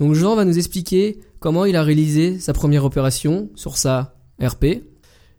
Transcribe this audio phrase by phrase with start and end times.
[0.01, 4.83] Donc Jean va nous expliquer comment il a réalisé sa première opération sur sa RP.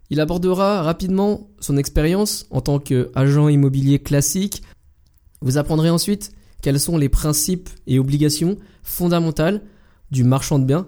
[0.09, 4.62] Il abordera rapidement son expérience en tant qu'agent immobilier classique.
[5.42, 6.31] Vous apprendrez ensuite
[6.62, 9.62] quels sont les principes et obligations fondamentales
[10.12, 10.88] du marchand de biens.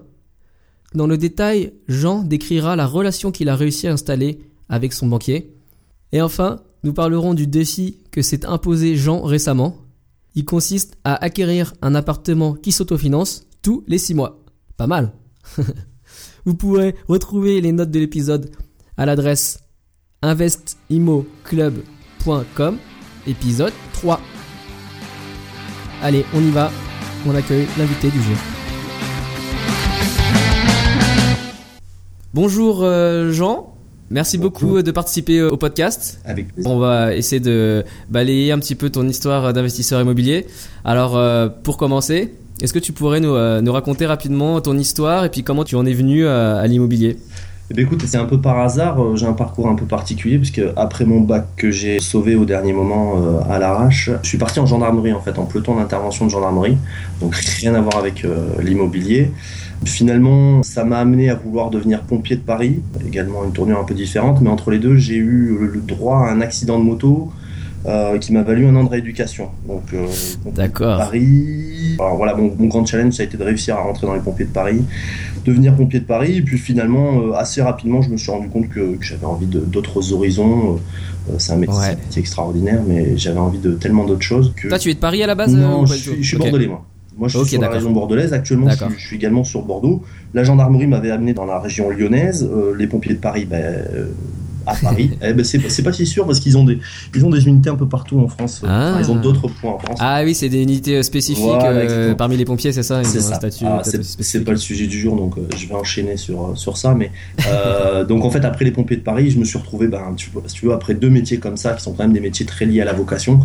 [0.94, 5.54] Dans le détail, Jean décrira la relation qu'il a réussi à installer avec son banquier.
[6.12, 9.78] Et enfin, nous parlerons du défi que s'est imposé Jean récemment.
[10.34, 14.44] Il consiste à acquérir un appartement qui s'autofinance tous les 6 mois.
[14.76, 15.12] Pas mal.
[16.44, 18.50] Vous pourrez retrouver les notes de l'épisode
[18.98, 19.60] à l'adresse
[20.22, 22.76] investimoclub.com,
[23.28, 24.20] épisode 3.
[26.02, 26.72] Allez, on y va.
[27.26, 28.36] On accueille l'invité du jour.
[32.34, 33.74] Bonjour euh, Jean.
[34.10, 36.20] Merci beaucoup de participer au podcast.
[36.24, 36.70] Avec plaisir.
[36.70, 40.46] On va essayer de balayer un petit peu ton histoire d'investisseur immobilier.
[40.84, 45.24] Alors, euh, pour commencer, est-ce que tu pourrais nous, euh, nous, raconter rapidement ton histoire
[45.24, 47.18] et puis comment tu en es venu à, à l'immobilier?
[47.70, 49.02] Eh bien, écoute, c'est un peu par hasard.
[49.02, 52.44] euh, J'ai un parcours un peu particulier puisque après mon bac que j'ai sauvé au
[52.44, 56.24] dernier moment euh, à l'arrache, je suis parti en gendarmerie en fait, en peloton d'intervention
[56.26, 56.78] de gendarmerie.
[57.20, 59.30] Donc rien à voir avec euh, l'immobilier.
[59.84, 63.94] Finalement, ça m'a amené à vouloir devenir pompier de Paris, également une tournure un peu
[63.94, 67.30] différente, mais entre les deux, j'ai eu le droit à un accident de moto
[67.86, 69.50] euh, qui m'a valu un an de rééducation.
[69.68, 70.06] Donc, euh,
[70.46, 70.98] D'accord.
[70.98, 71.94] Paris.
[72.00, 74.20] Alors voilà, mon, mon grand challenge, ça a été de réussir à rentrer dans les
[74.20, 74.82] pompiers de Paris,
[75.48, 78.68] devenir pompier de Paris, et puis finalement, euh, assez rapidement, je me suis rendu compte
[78.68, 80.76] que, que j'avais envie d'autres horizons.
[81.30, 81.96] Euh, c'est un métier, Ouais.
[82.16, 84.68] extraordinaire, mais j'avais envie de tellement d'autres choses que.
[84.68, 86.84] Toi, tu es de Paris à la base euh, Non, je suis, je bordelais, moi.
[87.16, 88.32] Moi, je suis Ok, sur la région bordelaise.
[88.32, 90.02] Actuellement, je suis, je suis également sur Bordeaux.
[90.34, 92.48] La gendarmerie m'avait amené dans la région lyonnaise.
[92.48, 94.06] Euh, les pompiers de Paris, ben, euh,
[94.68, 95.10] à Paris.
[95.22, 96.78] eh ben, c'est pas si sûr parce qu'ils ont des,
[97.14, 98.62] ils ont des unités un peu partout en France.
[98.66, 98.90] Ah.
[98.92, 99.98] Enfin, ils ont d'autres points en France.
[100.00, 103.18] Ah oui, c'est des unités euh, spécifiques Voilà, euh, parmi les pompiers, c'est ça C'est
[103.64, 106.94] Ah, c'est- pas le sujet du jour, donc euh, je vais enchaîner sur, sur ça.
[106.94, 107.10] Mais
[107.48, 110.30] euh, donc en fait, après les pompiers de Paris, je me suis retrouvé, ben, tu,
[110.46, 112.66] si tu veux, après deux métiers comme ça, qui sont quand même des métiers très
[112.66, 113.40] liés à la vocation,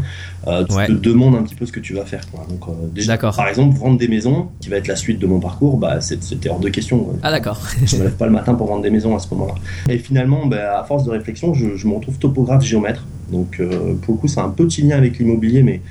[0.46, 0.88] tu Ouais.
[0.88, 2.22] te demandes un petit peu ce que tu vas faire.
[2.32, 2.46] Quoi.
[2.50, 2.62] Donc,
[2.94, 6.02] déjà, par exemple, vendre des maisons, qui va être la suite de mon parcours, bah,
[6.02, 7.08] c'était hors de question.
[7.22, 7.62] Ah d'accord.
[7.86, 9.56] Je me lève pas le matin pour vendre des maisons à ce moment-là.
[9.90, 13.06] Et finalement, ben, à force de réflexion, je, me retrouve topographe géomètre.
[13.32, 15.82] Donc euh, pour le coup, c'est un petit lien avec l'immobilier, mais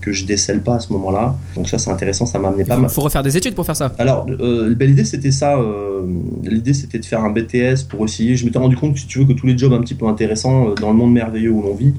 [0.00, 1.34] que je décèle pas à ce moment-là.
[1.56, 2.90] Donc ça, c'est intéressant, ça m'a amené pas Il mal.
[2.90, 3.92] faut refaire des études pour faire ça.
[3.98, 5.56] Alors, euh, ben, l'idée c'était ça.
[5.58, 6.02] euh,
[6.44, 8.36] l'idée c'était de faire un BTS pour essayer.
[8.36, 10.70] Je m'étais rendu compte, si tu veux, que tous les jobs un petit peu intéressants
[10.70, 11.92] euh, dans le monde merveilleux où l'on vit,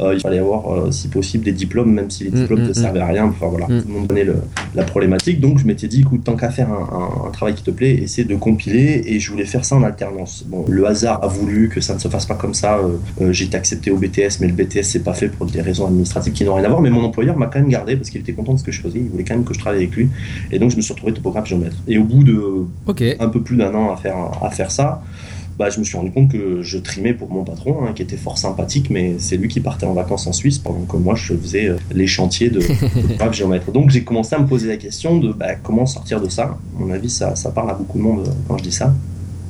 [0.00, 2.72] euh, il fallait avoir, si possible, des diplômes, même si les Mm, diplômes mm, ne
[2.72, 3.24] servaient à rien.
[3.26, 3.82] Enfin voilà, Mm.
[3.82, 4.36] tout le monde connaît le-
[4.74, 5.40] la problématique.
[5.40, 6.88] Donc je m'étais dit, écoute, tant qu'à faire un,
[7.24, 9.02] un- un travail qui te plaît, essaie de compiler.
[9.06, 10.44] Et je voulais faire ça en alternance.
[10.46, 12.78] Bon, le hasard a voulu que ça ne se fasse pas comme ça.
[13.30, 16.32] J'ai été accepté au BTS, mais le BTS c'est pas fait pour des raisons administratives
[16.32, 16.80] qui n'ont rien à voir.
[16.80, 18.80] Mais mon employeur m'a quand même gardé parce qu'il était content de ce que je
[18.80, 18.98] faisais.
[18.98, 20.08] Il voulait quand même que je travaille avec lui.
[20.50, 21.76] Et donc je me suis retrouvé topographe géomètre.
[21.86, 22.66] Et au bout de
[23.20, 25.02] un peu plus d'un an à faire, à faire ça,
[25.58, 28.16] bah, je me suis rendu compte que je trimais pour mon patron, hein, qui était
[28.16, 31.34] fort sympathique, mais c'est lui qui partait en vacances en Suisse pendant que moi je
[31.34, 33.72] faisais euh, les chantiers de photographe géomètre.
[33.72, 36.44] Donc j'ai commencé à me poser la question de bah, comment sortir de ça?
[36.44, 38.94] À mon avis, ça, ça parle à beaucoup de monde euh, quand je dis ça.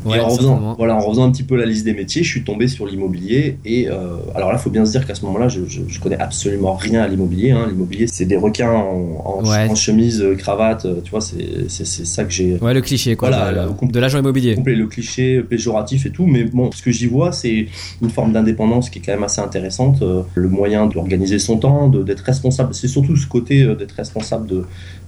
[0.07, 2.45] Et en refaisant, voilà, en refaisant un petit peu la liste des métiers, je suis
[2.45, 3.59] tombé sur l'immobilier.
[3.65, 6.19] Et euh, alors là, il faut bien se dire qu'à ce moment-là, je, je, connais
[6.19, 7.51] absolument rien à l'immobilier.
[7.51, 7.67] Hein.
[7.69, 10.87] L'immobilier, c'est des requins en, en, chemise, euh, cravate.
[10.87, 12.59] Euh, tu vois, c'est ça que j'ai.
[12.59, 13.29] Ouais, le cliché, quoi.
[13.29, 14.55] Voilà, de l'agent immobilier.
[14.55, 16.27] Complet, le cliché péjoratif et tout.
[16.27, 17.67] Mais bon, ce que j'y vois, c'est
[18.03, 20.03] une forme d'indépendance qui est quand même assez intéressante.
[20.35, 22.75] Le moyen d'organiser son temps, d'être responsable.
[22.75, 24.65] C'est surtout ce côté d'être responsable de,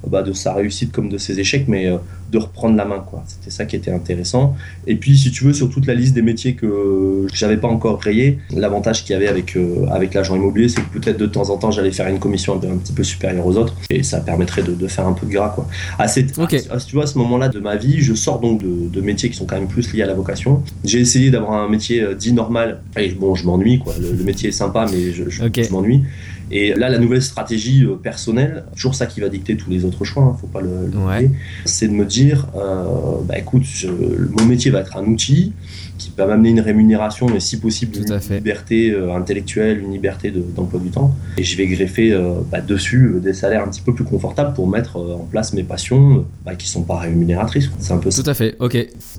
[0.06, 1.91] bah, de sa réussite comme de ses échecs, mais
[2.31, 3.25] de reprendre la main, quoi.
[3.26, 4.55] C'était ça qui était intéressant.
[4.87, 8.00] Et puis, si tu veux, sur toute la liste des métiers que j'avais pas encore
[8.00, 11.50] rayé, l'avantage qu'il y avait avec, euh, avec l'agent immobilier, c'est que peut-être de temps
[11.50, 14.62] en temps, j'allais faire une commission un, petit peu supérieure aux autres et ça permettrait
[14.62, 15.67] de, faire un peu de gras, quoi.
[15.99, 19.31] À, cette, tu vois, à ce moment-là de ma vie, je sors donc de, métiers
[19.31, 20.62] qui sont quand même plus liés à la vocation.
[20.85, 23.94] J'ai essayé d'avoir un métier euh, dit normal et bon, je m'ennuie, quoi.
[23.99, 26.03] Le, métier est sympa, mais je, je m'ennuie.
[26.50, 30.05] Et là, la nouvelle stratégie euh, personnelle, toujours ça qui va dicter tous les autres
[30.05, 31.29] choix, hein, faut pas le, le
[31.64, 33.64] c'est de me dire, euh, bah écoute,
[34.31, 35.52] mon métier va être un outil
[35.99, 40.81] qui va m'amener une rémunération, mais si possible une liberté euh, intellectuelle, une liberté d'emploi
[40.81, 41.14] du temps.
[41.37, 42.19] Et je vais greffer
[42.50, 46.25] bah, dessus des salaires un petit peu plus confortables pour mettre en place mes passions
[46.44, 47.70] bah, qui sont pas rémunératrices.
[47.79, 48.75] C'est un peu Tout à fait, ok.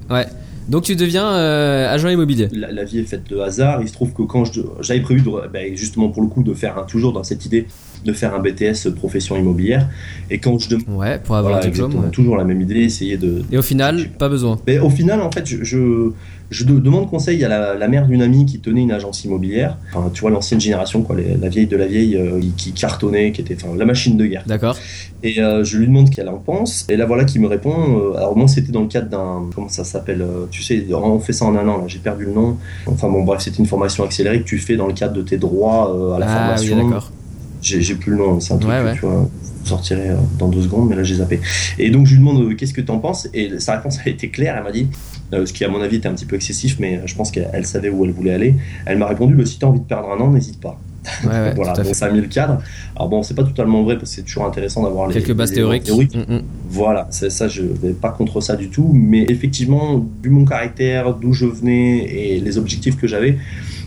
[0.09, 0.25] Ouais.
[0.69, 2.47] Donc tu deviens euh, agent immobilier.
[2.51, 3.81] La, vie est faite de hasard.
[3.81, 4.43] Il se trouve que quand
[4.81, 7.67] j'avais prévu, ben, justement pour le coup, de faire un, toujours dans cette idée
[8.05, 9.87] de faire un BTS profession immobilière.
[10.29, 10.97] Et quand je demande.
[10.97, 12.09] Ouais, pour avoir un diplôme.
[12.11, 13.43] Toujours la même idée, essayer de.
[13.51, 14.59] Et au final, pas besoin.
[14.67, 16.11] Mais au final, en fait, je, je
[16.63, 19.77] demande conseil à la, mère d'une amie qui tenait une agence immobilière.
[19.93, 23.41] Enfin, tu vois, l'ancienne génération, quoi, la vieille de la vieille euh, qui cartonnait, qui
[23.41, 24.43] était enfin, la machine de guerre.
[24.45, 24.77] D'accord.
[25.23, 26.85] Et euh, je lui demande qu'elle en pense.
[26.89, 28.13] Et là, voilà qui me répond.
[28.13, 29.49] Euh, alors, moi, c'était dans le cadre d'un.
[29.53, 32.33] Comment ça s'appelle Tu sais, on fait ça en un an, là, j'ai perdu le
[32.33, 32.57] nom.
[32.85, 35.37] Enfin, bon, bref, c'était une formation accélérée que tu fais dans le cadre de tes
[35.37, 36.77] droits à la ah, formation.
[36.77, 37.11] Oui, d'accord.
[37.61, 39.29] J'ai plus le nom, c'est un truc que tu vois
[39.63, 40.09] sortirai
[40.39, 41.39] dans deux secondes, mais là j'ai zappé.
[41.77, 44.29] Et donc je lui demande qu'est-ce que tu en penses, et sa réponse a été
[44.29, 44.87] claire, elle m'a dit
[45.33, 47.65] euh, ce qui à mon avis était un petit peu excessif, mais je pense qu'elle
[47.65, 48.55] savait où elle voulait aller.
[48.85, 50.77] Elle m'a répondu bah, si tu as envie de perdre un an, n'hésite pas.
[51.23, 52.59] voilà, donc ça a mis le cadre.
[52.95, 55.51] Alors bon, c'est pas totalement vrai parce que c'est toujours intéressant d'avoir les quelques bases
[55.51, 55.89] théoriques.
[55.89, 56.41] Mm, mm.
[56.69, 61.33] Voilà, ça, je vais pas contre ça du tout, mais effectivement, vu mon caractère, d'où
[61.33, 63.37] je venais et les objectifs que j'avais,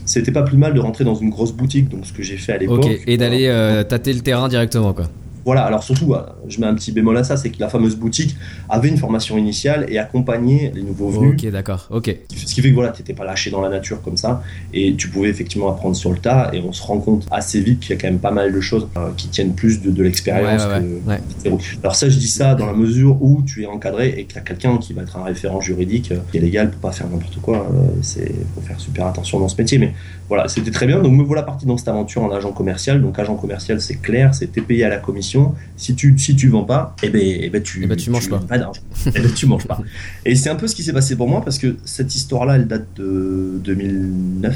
[0.05, 2.53] c'était pas plus mal de rentrer dans une grosse boutique, donc ce que j'ai fait
[2.53, 2.87] à l'époque.
[3.05, 5.05] et d'aller euh, tâter le terrain directement, quoi.
[5.45, 7.95] Voilà, alors surtout, euh, je mets un petit bémol à ça, c'est que la fameuse
[7.95, 8.35] boutique
[8.67, 11.35] avait une formation initiale et accompagnait les nouveaux venus.
[11.39, 12.15] Ok, d'accord, ok.
[12.35, 14.41] Ce qui fait que voilà, tu n'étais pas lâché dans la nature comme ça
[14.73, 17.81] et tu pouvais effectivement apprendre sur le tas et on se rend compte assez vite
[17.81, 20.65] qu'il y a quand même pas mal de choses euh, qui tiennent plus de, l'expérience
[20.65, 21.49] que.
[21.83, 24.39] Alors ça, je dis ça dans la mesure où tu es encadré et qu'il y
[24.39, 27.07] a quelqu'un qui va être un référent juridique euh, qui est légal pour pas faire
[27.07, 27.67] n'importe quoi.
[28.01, 29.93] C'est faut faire super attention dans ce métier, mais
[30.27, 31.01] voilà, c'était très bien.
[31.03, 32.99] Donc me voilà parti dans cette aventure en agent commercial.
[32.99, 35.34] Donc agent commercial, c'est clair, c'est payé à la commission.
[35.77, 38.29] Si tu si tu vends pas, eh ben, eh ben tu, eh ben, tu, manges
[38.29, 38.39] pas.
[38.39, 38.81] Pas d'argent.
[39.07, 39.81] eh ben, tu manges pas.
[40.25, 42.67] Et c'est un peu ce qui s'est passé pour moi parce que cette histoire-là, elle
[42.67, 44.55] date de 2009,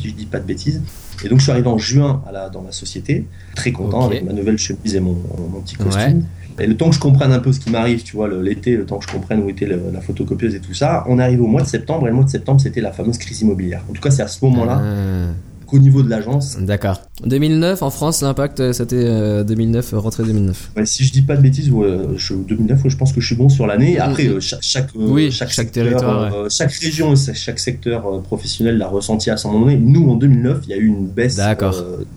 [0.00, 0.80] si je dis pas de bêtises.
[1.24, 4.24] Et donc je suis arrivé en juin à la, dans la société, très content avec
[4.24, 5.16] ma nouvelle chemise et mon,
[5.52, 6.24] mon petit costume.
[6.58, 8.84] Et le temps que je comprenne un peu ce qui m'arrive, tu vois, l'été, le
[8.84, 11.62] temps que je comprenne où était la photocopieuse et tout ça, on arrive au mois
[11.62, 13.82] de septembre, et le mois de septembre, c'était la fameuse crise immobilière.
[13.88, 15.32] En tout cas, c'est à ce moment-là ah
[15.72, 16.56] au niveau de l'agence.
[16.58, 17.00] D'accord.
[17.24, 20.70] 2009 en France, l'impact, euh, c'était 2009, euh, euh, rentrée 2009.
[20.76, 21.70] Ouais, si je dis pas de bêtises,
[22.16, 23.96] je, 2009, je pense que je suis bon sur l'année.
[23.96, 29.30] Mm, Après, chaque, chaque, oui, chaque, chaque territoire, chaque région, chaque secteur professionnel l'a ressenti
[29.30, 29.76] à ce moment donné.
[29.76, 31.38] Nous, en 2009, il y a eu une baisse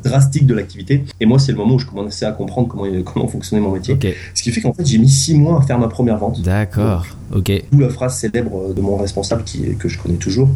[0.04, 1.04] drastique de l'activité.
[1.20, 3.98] Et moi, c'est le moment où je commençais à comprendre comment, comment fonctionnait mon métier.
[4.34, 6.42] Ce qui fait qu'en fait, j'ai mis six mois à faire ma première vente.
[6.42, 7.06] D'accord.
[7.34, 7.52] Ok.
[7.72, 10.50] D'où la phrase célèbre de mon responsable qui, que je connais toujours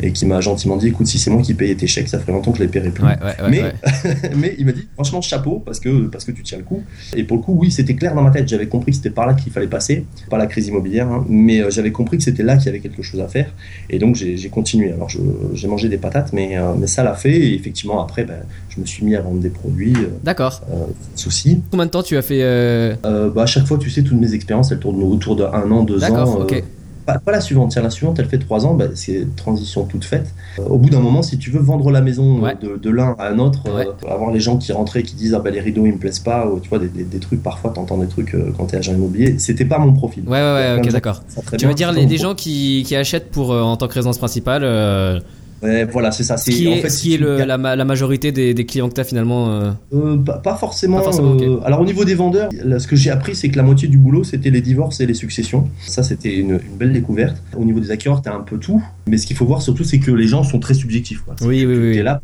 [0.00, 2.32] et qui m'a gentiment dit écoute, si c'est moi qui payais tes chèques, ça ferait
[2.32, 3.04] longtemps que je les paierais plus.
[3.50, 3.74] mais,
[4.36, 6.82] mais il m'a dit franchement, chapeau parce que, parce que tu tiens le coup.
[7.16, 8.48] Et pour le coup, oui, c'était clair dans ma tête.
[8.48, 11.24] J'avais compris que c'était par là qu'il fallait passer, pas la crise immobilière, hein.
[11.28, 13.52] mais euh, j'avais compris que c'était là qu'il y avait quelque chose à faire.
[13.90, 14.92] Et donc, j'ai continué.
[14.92, 15.08] Alors,
[15.54, 17.32] j'ai mangé des patates, mais, euh, mais ça l'a fait.
[17.32, 19.94] Et effectivement, après, ben, je me suis mis à vendre des produits.
[19.96, 20.62] Euh, D'accord.
[21.14, 21.62] souci.
[21.70, 22.40] Combien de temps tu as fait
[23.02, 25.82] bah, À chaque fois, tu sais, toutes mes expériences, elles tournent autour de un an,
[25.82, 26.40] deux ans.
[26.40, 26.60] Euh,
[27.04, 30.34] pas, la suivante, tiens, la suivante, elle fait trois ans, bah, c'est transition toute faite.
[30.58, 33.38] Euh, au bout d'un moment, si tu veux vendre la maison de, l'un à un
[33.38, 35.92] autre, euh, avoir les gens qui rentraient et qui disent ah bah les rideaux ils
[35.92, 38.92] me plaisent pas, ou tu vois des, trucs parfois t'entends des trucs quand t'es agent
[38.92, 40.24] immobilier, c'était pas mon profil.
[40.26, 41.22] Ouais ouais ouais, ok d'accord.
[41.58, 44.64] Tu veux dire les, gens qui, qui, achètent pour en tant que résidence principale
[45.90, 46.36] voilà, c'est ça.
[46.36, 48.94] C'est qui est, en fait, qui est le, la, la, majorité des, des, clients que
[48.94, 49.70] tu as finalement euh...
[49.94, 51.00] Euh, pas, forcément.
[51.00, 53.88] Euh, alors au niveau des vendeurs, là, ce que j'ai appris, c'est que la moitié
[53.88, 55.68] du boulot, c'était les divorces et les successions.
[55.86, 57.36] Ça, c'était une, une, belle découverte.
[57.56, 58.82] Au niveau des acquéreurs, tu as un peu tout.
[59.06, 61.20] Mais ce qu'il faut voir surtout, c'est que les gens sont très subjectifs.
[61.20, 61.36] Quoi.
[61.42, 62.02] Oui, oui, oui.
[62.02, 62.20] là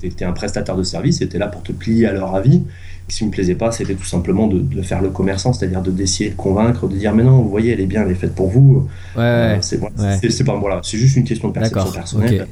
[0.00, 2.62] T'étais un prestataire de service, c'était là pour te plier à leur avis.
[3.08, 5.82] Et ce qui me plaisait pas, c'était tout simplement de, de faire le commerçant, c'est-à-dire
[5.82, 8.14] de d'essayer de convaincre, de dire mais non, vous voyez, elle est bien, elle est
[8.14, 8.86] faite pour vous.
[9.16, 9.58] Ouais, ouais.
[9.60, 10.44] c'est Ouais.
[10.44, 12.46] pas voilà, c'est juste une question de perception personnelle.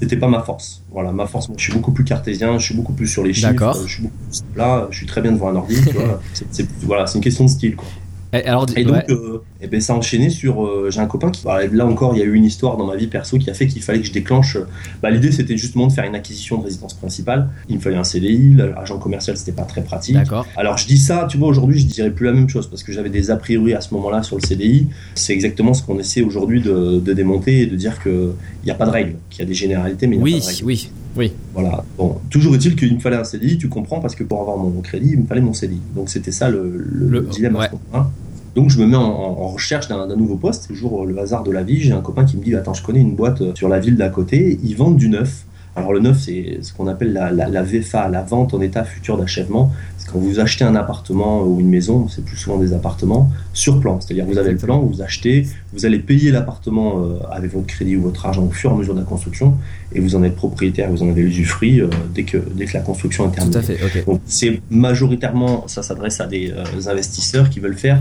[0.00, 0.82] C'était pas ma force.
[0.90, 1.48] Voilà, ma force.
[1.48, 3.48] moi, je suis beaucoup plus cartésien, je suis beaucoup plus sur les chiffres.
[3.52, 3.76] D'accord.
[3.86, 5.76] Je suis beaucoup plus là, je suis très bien devant un ordi.
[5.82, 6.20] tu vois.
[6.34, 7.76] C'est- c'est- voilà, c'est une question de style.
[7.76, 7.86] Quoi.
[8.34, 9.04] Et alors, Et donc, ouais.
[9.10, 10.64] euh, eh ben, ça a enchaîné sur.
[10.66, 11.44] euh, J'ai un copain qui.
[11.72, 13.66] là encore, il y a eu une histoire dans ma vie perso qui a fait
[13.66, 14.56] qu'il fallait que je déclenche.
[14.56, 14.64] euh,
[15.02, 17.48] bah, L'idée, c'était justement de faire une acquisition de résidence principale.
[17.68, 20.16] Il me fallait un CDI, l'agent commercial, c'était pas très pratique.
[20.56, 22.92] Alors je dis ça, tu vois, aujourd'hui je dirais plus la même chose parce que
[22.92, 24.86] j'avais des a priori à ce moment-là sur le CDI.
[25.14, 28.30] C'est exactement ce qu'on essaie aujourd'hui de, de démonter et de dire qu'il
[28.64, 30.32] n'y a pas de règle, qu'il y a des généralités, mais il n'y a Oui,
[30.32, 30.64] pas de règle.
[30.64, 31.32] oui, oui.
[31.54, 31.84] Voilà.
[31.96, 34.80] Bon, toujours est-il qu'il me fallait un CDI, tu comprends, parce que pour avoir mon
[34.80, 35.78] crédit, il me fallait mon CDI.
[35.94, 38.10] Donc c'était ça le, le- Le- le dilemme à ce moment-là.
[38.54, 40.68] Donc je me mets en, en- en recherche d'un d'un nouveau poste.
[40.68, 42.82] Toujours euh, le hasard de la vie, j'ai un copain qui me dit Attends, je
[42.82, 45.44] connais une boîte euh, sur la ville d'à côté, ils vendent du neuf.
[45.76, 48.84] Alors le neuf, c'est ce qu'on appelle la, la, la VFA, la vente en état
[48.84, 49.72] futur d'achèvement.
[49.98, 53.80] C'est quand vous achetez un appartement ou une maison, c'est plus souvent des appartements, sur
[53.80, 54.00] plan.
[54.00, 57.96] C'est-à-dire vous avez le plan, vous achetez, vous allez payer l'appartement euh, avec votre crédit
[57.96, 59.54] ou votre argent au fur et à mesure de la construction,
[59.92, 62.80] et vous en êtes propriétaire, vous en avez l'usufruit euh, dès, que, dès que la
[62.80, 63.56] construction est Tout terminée.
[63.56, 64.06] à fait, ok.
[64.06, 68.00] Donc c'est majoritairement, ça s'adresse à des euh, investisseurs qui veulent faire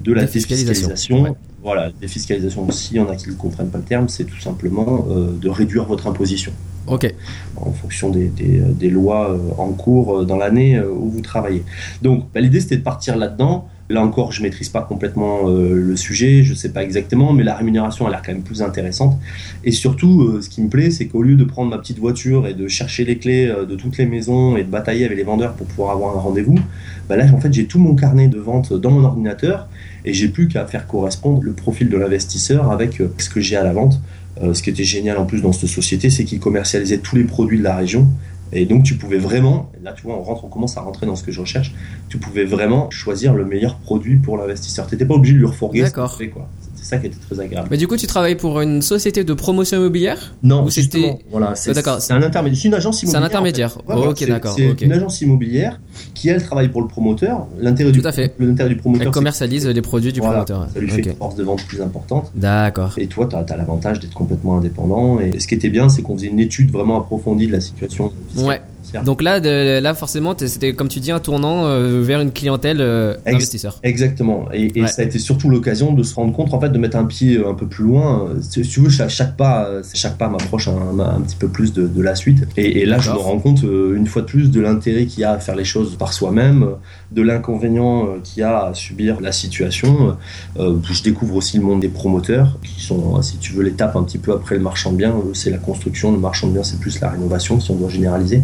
[0.00, 1.22] de la Défiscalisation, défiscalisation.
[1.22, 1.32] ouais.
[1.62, 5.06] Voilà, défiscalisation, s'il y en a qui ne comprennent pas le terme, c'est tout simplement
[5.10, 6.50] euh, de réduire votre imposition
[6.88, 7.14] Ok.
[7.56, 11.62] en fonction des, des, euh, des lois euh, en cours dans l'année où vous travaillez.
[12.02, 13.68] Donc bah, l'idée c'était de partir là-dedans.
[13.92, 17.54] Là encore, je maîtrise pas complètement euh, le sujet, je sais pas exactement, mais la
[17.54, 19.18] rémunération a l'air quand même plus intéressante.
[19.64, 22.46] Et surtout, euh, ce qui me plaît, c'est qu'au lieu de prendre ma petite voiture
[22.46, 25.24] et de chercher les clés euh, de toutes les maisons et de batailler avec les
[25.24, 26.58] vendeurs pour pouvoir avoir un rendez-vous,
[27.06, 29.68] bah là en fait j'ai tout mon carnet de vente dans mon ordinateur
[30.06, 33.62] et j'ai plus qu'à faire correspondre le profil de l'investisseur avec ce que j'ai à
[33.62, 34.00] la vente.
[34.40, 37.58] Ce qui était génial en plus dans cette société, c'est qu'ils commercialisaient tous les produits
[37.58, 38.08] de la région.
[38.52, 41.16] Et donc tu pouvais vraiment, là tu vois, on rentre, on commence à rentrer dans
[41.16, 41.72] ce que je recherche.
[42.08, 44.86] Tu pouvais vraiment choisir le meilleur produit pour l'investisseur.
[44.86, 45.80] T'étais pas obligé de lui refourguer.
[45.80, 46.18] ce D'accord.
[46.32, 46.48] quoi.
[46.82, 47.68] C'était ça qui était très agréable.
[47.70, 51.70] Mais du coup, tu travailles pour une société de promotion immobilière Non, c'était- voilà, c'est
[51.86, 53.22] Ah, c'est un intermédiaire, c'est une agence C'est immobilière.
[53.22, 53.78] un intermédiaire.
[53.86, 53.98] en fait.
[54.00, 54.54] Ouais, ok, c'est- d'accord.
[54.56, 55.80] C'est une agence immobilière
[56.14, 57.46] qui elle travaille pour le promoteur.
[57.58, 58.34] L'intérêt du Tout à fait.
[58.38, 60.68] l'intérêt du promoteur, Elle c'est- commercialise les produits du Voilà, promoteur.
[60.74, 61.06] Ça lui fait Ok.
[61.06, 62.30] une force de vente plus importante.
[62.34, 62.94] D'accord.
[62.98, 65.20] Et toi, tu as, l'avantage d'être complètement indépendant.
[65.20, 68.12] Et ce qui était bien, c'est qu'on faisait une étude vraiment approfondie de la situation.
[68.28, 68.60] fiscale Ouais.
[69.04, 72.78] Donc là, de- là forcément, c'était comme tu dis un tournant euh, vers une clientèle
[72.80, 73.78] euh, investisseur.
[73.82, 74.48] Exactement.
[74.52, 74.88] Et, et Ouais.
[74.88, 77.36] ça a été surtout l'occasion de se rendre compte, en fait, de mettre un pied
[77.38, 78.28] euh, un peu plus loin.
[78.40, 81.86] Si tu veux, chaque, chaque pas, chaque pas m'approche un, un petit peu plus de,
[81.86, 82.44] de la suite.
[82.56, 85.24] Et, et là, je me rends compte, une fois de plus, de l'intérêt qu'il y
[85.24, 86.66] a à faire les choses par soi-même,
[87.14, 90.16] de l'inconvénient euh, qu'il y a à subir la situation.
[90.58, 93.96] Euh, je découvre aussi le monde des promoteurs, qui sont, euh, si tu veux, l'étape
[93.96, 95.10] un petit peu après le marchand de biens.
[95.14, 97.88] Euh, C'est la construction, le marchand de biens, c'est plus la rénovation, si on doit
[97.88, 98.42] généraliser.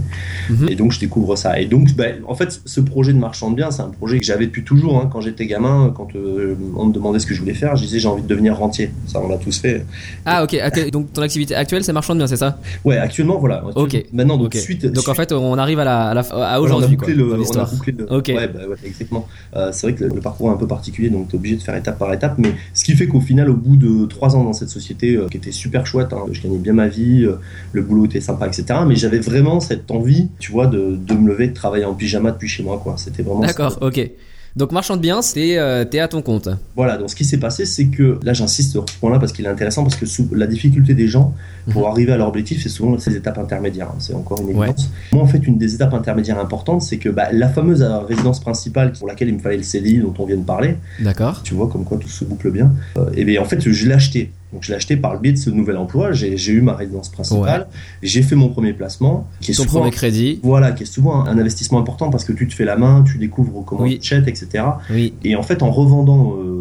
[0.50, 0.68] Mhm.
[0.68, 1.58] Et donc je découvre ça.
[1.60, 4.24] Et donc, ben, en fait, ce projet de marchand de biens, c'est un projet que
[4.26, 4.98] j'avais depuis toujours.
[5.00, 5.08] hein.
[5.12, 7.98] Quand j'étais gamin, quand euh, on me demandait ce que je voulais faire, je disais
[7.98, 8.90] j'ai envie de devenir rentier.
[9.06, 9.84] Ça, on l'a tous fait.
[10.26, 10.56] Ah ok.
[10.66, 10.90] ok.
[10.90, 12.58] Donc ton activité actuelle, c'est marchand de biens, c'est ça?
[12.84, 13.64] Ouais, actuellement, voilà.
[13.76, 13.96] Ok.
[14.12, 14.84] Maintenant, donc suite.
[14.86, 16.20] Donc en fait, on arrive à la, à, la-
[16.54, 17.70] à aujourd'hui on a quoi, bouclé le, dans on a l'histoire.
[17.70, 18.28] bouclé le- Ok.
[18.28, 19.26] Ouais, bah, ouais, exactement.
[19.56, 21.62] Euh, c'est vrai que le, parcours est un peu particulier, donc tu es obligé de
[21.62, 22.34] faire étape par étape.
[22.38, 25.28] Mais ce qui fait qu'au final, au bout de trois ans dans cette société, euh,
[25.28, 27.36] qui était super chouette, hein, je gagnais bien ma vie, euh,
[27.72, 28.80] le boulot était sympa, etc.
[28.86, 32.32] Mais j'avais vraiment cette envie, tu vois, de, de me lever, de travailler en pyjama
[32.32, 32.96] depuis chez moi, quoi.
[32.96, 33.40] C'était vraiment.
[33.40, 33.78] D'accord.
[33.80, 34.10] Ok.
[34.56, 36.48] Donc marchand de biens, c'est euh, t'es à ton compte.
[36.74, 39.44] Voilà, donc ce qui s'est passé, c'est que là j'insiste sur ce point-là parce qu'il
[39.44, 41.34] est intéressant, parce que sous- la difficulté des gens
[41.70, 43.88] pour arriver à leur objectif, c'est souvent ces étapes intermédiaires.
[43.90, 43.98] hein.
[44.00, 44.66] C'est encore une Ouais.
[44.68, 44.90] évidence.
[45.12, 48.40] Moi, en fait, une des étapes intermédiaires importantes, c'est que bah, la fameuse euh, résidence
[48.40, 51.42] principale pour laquelle il me fallait le CDI dont on vient de parler, D'accord.
[51.44, 53.94] tu vois, comme quoi tout se boucle bien, euh, et bien en fait, je l'ai
[53.94, 54.32] acheté.
[54.52, 56.12] Donc je l'ai acheté par le biais de ce nouvel emploi.
[56.12, 57.66] J'ai eu ma résidence principale,
[58.02, 60.40] j'ai fait mon premier placement, qui est Ton souvent premier crédit.
[60.42, 63.18] voilà, qui est souvent un investissement important parce que tu te fais la main, tu
[63.18, 63.98] découvres comment Oui.
[63.98, 64.64] tu achètes, etc.
[64.90, 65.12] Oui.
[65.22, 66.57] Et en fait, en revendant euh,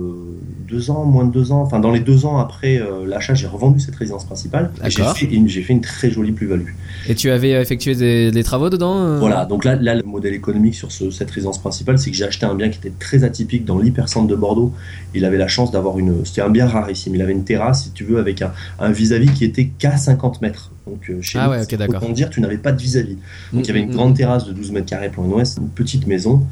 [0.67, 3.47] deux ans, moins de deux ans, enfin dans les deux ans après euh, l'achat, j'ai
[3.47, 6.69] revendu cette résidence principale et j'ai fait, une- j'ai fait une très jolie plus-value.
[7.07, 9.19] Et tu avais effectué des, des travaux dedans euh?
[9.19, 12.25] Voilà, donc là, là, le modèle économique sur ce- cette résidence principale, c'est que j'ai
[12.25, 14.73] acheté un bien qui était très atypique dans l'hypercentre de Bordeaux.
[15.15, 16.25] Il avait la chance d'avoir une.
[16.25, 17.15] C'était un bien rarissime.
[17.15, 20.41] Il avait une terrasse, si tu veux, avec un un vis-à-vis qui était qu'à 50
[20.41, 20.71] mètres.
[20.85, 22.01] Donc euh, chez Ah ouais, ok, c'est d'accord.
[22.11, 23.17] dire, tu n'avais pas de vis-à-vis.
[23.53, 25.57] Donc il y avait une Mm, mm, grande terrasse de 12 mètres carrés plan ouest,
[25.59, 26.43] une petite maison,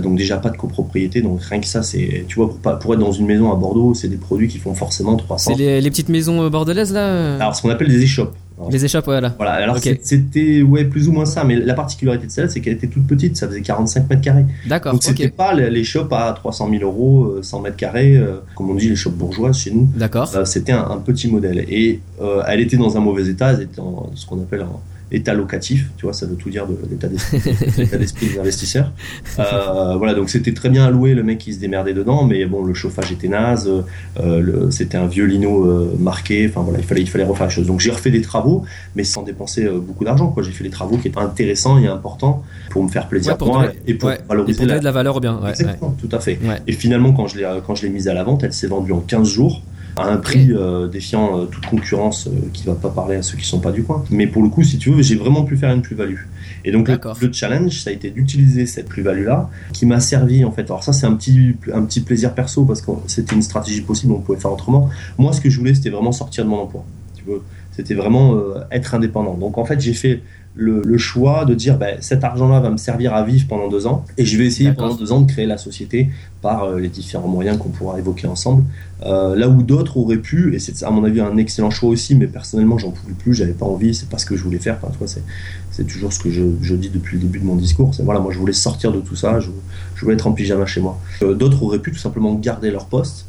[0.00, 2.94] donc déjà pas de copropriété, donc rien que ça, c'est, tu vois, pour, pas, pour
[2.94, 5.52] être dans une maison à Bordeaux, c'est des produits qui font forcément 300.
[5.52, 8.34] C'est les, les petites maisons euh, bordelaises là euh Alors ce qu'on appelle des échoppes.
[8.56, 9.34] Alors, Les échappes, voilà.
[9.36, 12.74] Voilà, alors c'était ouais, plus ou moins ça, mais la particularité de celle-là, c'est qu'elle
[12.74, 14.44] était toute petite, ça faisait 45 mètres carrés.
[14.66, 15.32] D'accord, Donc c'était ok.
[15.32, 18.96] pas shops à 300 000 euros, euh, 100 mètres carrés, euh, comme on dit les
[18.96, 19.88] shops bourgeoises chez nous.
[19.96, 20.30] D'accord.
[20.36, 23.62] Euh, c'était un, un petit modèle et euh, elle était dans un mauvais état, elle
[23.62, 24.80] était en ce qu'on appelle en
[25.14, 28.92] état locatif, tu vois, ça veut tout dire de l'état d'esprit des investisseurs.
[29.38, 32.64] Euh, voilà, donc c'était très bien alloué, le mec qui se démerdait dedans, mais bon,
[32.64, 33.70] le chauffage était naze,
[34.20, 37.52] euh, c'était un vieux lino euh, marqué, enfin voilà, il fallait, il fallait refaire les
[37.52, 37.66] choses.
[37.66, 38.64] Donc j'ai refait des travaux,
[38.96, 40.42] mais sans dépenser beaucoup d'argent, quoi.
[40.42, 43.66] J'ai fait des travaux qui étaient intéressants et importants pour me faire plaisir pour moi
[43.86, 44.78] et pour valoriser la...
[44.78, 45.40] de la valeur bien.
[45.48, 46.38] Exactement, tout à fait.
[46.66, 48.92] Et finalement, quand je l'ai quand je l'ai mise à la vente, elle s'est vendue
[48.92, 49.62] en 15 jours
[49.96, 53.22] à un prix euh, défiant euh, toute concurrence qui euh, qui va pas parler à
[53.22, 54.04] ceux qui sont pas du coin.
[54.10, 56.20] Mais pour le coup, si tu veux, j'ai vraiment pu faire une plus-value.
[56.64, 60.50] Et donc le, le, challenge, ça a été d'utiliser cette plus-value-là, qui m'a servi en
[60.50, 60.62] fait.
[60.62, 64.12] Alors ça, c'est un petit, un petit plaisir perso parce que c'était une stratégie possible,
[64.12, 64.88] on pouvait faire autrement.
[65.18, 66.84] Moi, ce que je voulais, c'était vraiment sortir de mon emploi.
[67.16, 68.38] Tu veux, c'était vraiment
[68.70, 69.34] être indépendant.
[69.34, 70.22] Donc en fait, j'ai fait
[70.56, 74.04] le, choix de dire ben, cet argent-là va me servir à vivre pendant deux ans
[74.16, 76.10] et je vais essayer pendant deux ans de créer la société
[76.42, 78.64] par euh, les différents moyens qu'on pourra évoquer ensemble.
[79.04, 82.14] Euh, là où d'autres auraient pu, et c'est à mon avis un excellent choix aussi,
[82.14, 84.78] mais personnellement j'en pouvais plus, j'avais pas envie, c'est pas ce que je voulais faire.
[84.80, 85.06] Enfin, toi,
[85.70, 87.90] c'est toujours ce que je, je, dis depuis le début de mon discours.
[88.04, 89.50] Voilà, moi je voulais sortir de tout ça, je,
[89.96, 91.00] je voulais être en pyjama chez moi.
[91.22, 93.26] Euh, d'autres auraient pu tout simplement garder leur poste.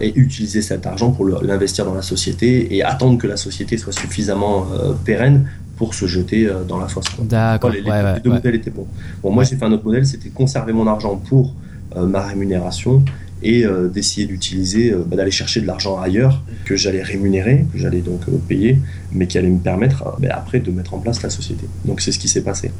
[0.00, 3.92] et utiliser cet argent pour l'investir dans la société et attendre que la société soit
[3.92, 4.66] suffisamment
[5.04, 5.44] pérenne
[5.76, 7.06] pour se jeter euh, dans la fosse.
[7.20, 7.70] D'accord.
[7.70, 7.82] Les,
[8.22, 8.86] deux modèles étaient bons.
[9.22, 11.54] Bon, moi j'ai fait un autre modèle, c'était conserver mon argent pour
[11.96, 13.04] euh, ma rémunération
[13.42, 18.00] et euh, d'essayer d'utiliser, bah, d'aller chercher de l'argent ailleurs que j'allais rémunérer, que j'allais
[18.00, 18.78] donc payer,
[19.12, 21.66] mais qui allait me permettre bah, après de mettre en place la société.
[21.84, 22.72] Donc c'est ce qui s'est passé.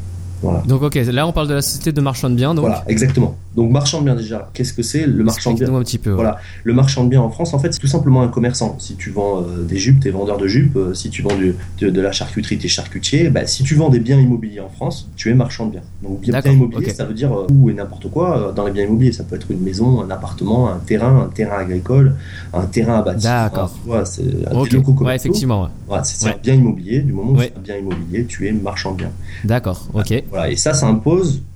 [0.43, 2.55] Donc ok, là on parle de la société de marchand de biens.
[2.55, 2.67] Donc...
[2.67, 3.37] Voilà, exactement.
[3.55, 5.75] Donc marchand de biens déjà, qu'est-ce que c'est le marchand de biens?
[5.75, 6.11] Un petit peu.
[6.11, 8.77] Voilà, le marchand de biens en France en fait c'est tout simplement un commerçant.
[8.79, 10.77] Si tu vends euh, des jupes, t'es vendeur de jupes.
[10.77, 13.31] Euh, si tu vends du, de, la charcuterie, t'es charcutier.
[13.31, 15.83] Bah, si tu vends des biens immobiliers en France, tu es marchand de biens.
[16.03, 18.85] Donc bien, bien immobilier, ça veut dire euh, tout et n'importe quoi dans les biens
[18.85, 19.13] immobiliers.
[19.13, 22.15] Ça peut être une maison, un appartement, un terrain, un terrain agricole,
[22.53, 23.31] un terrain à bâtir.
[23.31, 23.75] D'accord.
[24.05, 25.69] c'est un locaux ouais, effectivement.
[25.87, 27.01] Voilà, c'est un bien immobilier.
[27.01, 29.13] Du moment où c'est un bien immobilier, tu es marchand de biens.
[29.45, 29.89] D'accord.
[29.95, 30.13] Ok.
[30.31, 31.01] Voilà, et ça, c'est un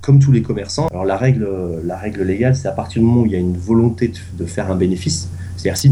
[0.01, 0.87] comme tous les commerçants.
[0.87, 1.47] Alors la règle,
[1.83, 4.45] la règle légale, c'est à partir du moment où il y a une volonté de,
[4.45, 5.29] faire un bénéfice.
[5.57, 5.91] C'est-à-dire si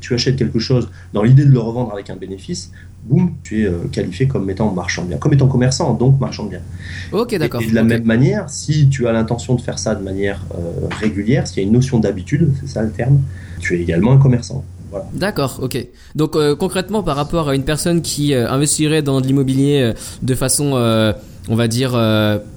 [0.00, 2.70] tu achètes quelque chose dans l'idée de le revendre avec un bénéfice,
[3.04, 6.44] boum, tu es euh, qualifié comme étant marchand de biens, comme étant commerçant, donc marchand
[6.44, 6.62] de biens.
[7.12, 7.62] Ok, d'accord.
[7.62, 10.86] Et, de la même manière, si tu as l'intention de faire ça de manière euh,
[10.90, 13.20] régulière, s'il y a une notion d'habitude, c'est ça le terme,
[13.60, 14.64] tu es également un commerçant.
[15.12, 15.86] D'accord, ok.
[16.14, 19.92] Donc euh, concrètement, par rapport à une personne qui investirait dans de l'immobilier
[20.22, 20.72] de façon,
[21.48, 21.98] on va dire,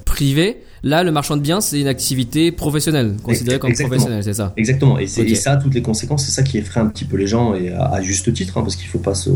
[0.05, 4.51] privée, Là, le marchand de biens, c'est une activité professionnelle, considérée comme professionnelle, c'est ça
[4.57, 4.97] Exactement.
[4.97, 7.53] Et, c'est ça, toutes les conséquences, c'est ça qui effraie un petit peu les gens,
[7.53, 9.29] et à, juste titre, hein, parce qu'il ne faut pas se,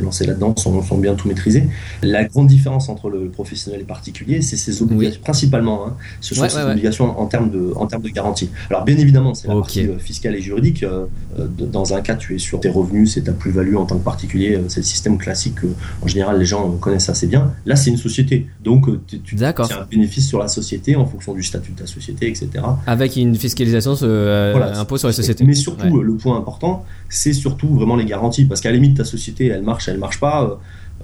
[0.00, 1.64] lancer là-dedans sans, sans, bien tout maîtriser.
[2.02, 6.34] La grande différence entre le professionnel et le particulier, c'est ses obligations, principalement, hein, ce
[6.34, 8.50] sont ses obligations en termes, de, en termes de garantie.
[8.68, 10.82] Alors, bien évidemment, c'est la partie euh, fiscale et juridique.
[10.82, 11.06] Euh,
[11.38, 14.04] euh, dans un cas, tu es sur tes revenus, c'est ta plus-value en tant que
[14.04, 15.66] particulier, c'est le système classique que,
[16.02, 17.54] en général, les gens connaissent assez bien.
[17.64, 18.46] Là, c'est une société.
[18.62, 22.28] Donc, tu as un bénéfice sur la société en fonction du statut de ta société,
[22.28, 22.48] etc.
[22.86, 25.44] Avec une fiscalisation, euh, impôt sur les sociétés.
[25.44, 28.44] Mais surtout, le point important, c'est surtout vraiment les garanties.
[28.44, 30.44] Parce qu'à la limite, ta société, elle marche, elle marche pas.
[30.44, 30.54] Euh,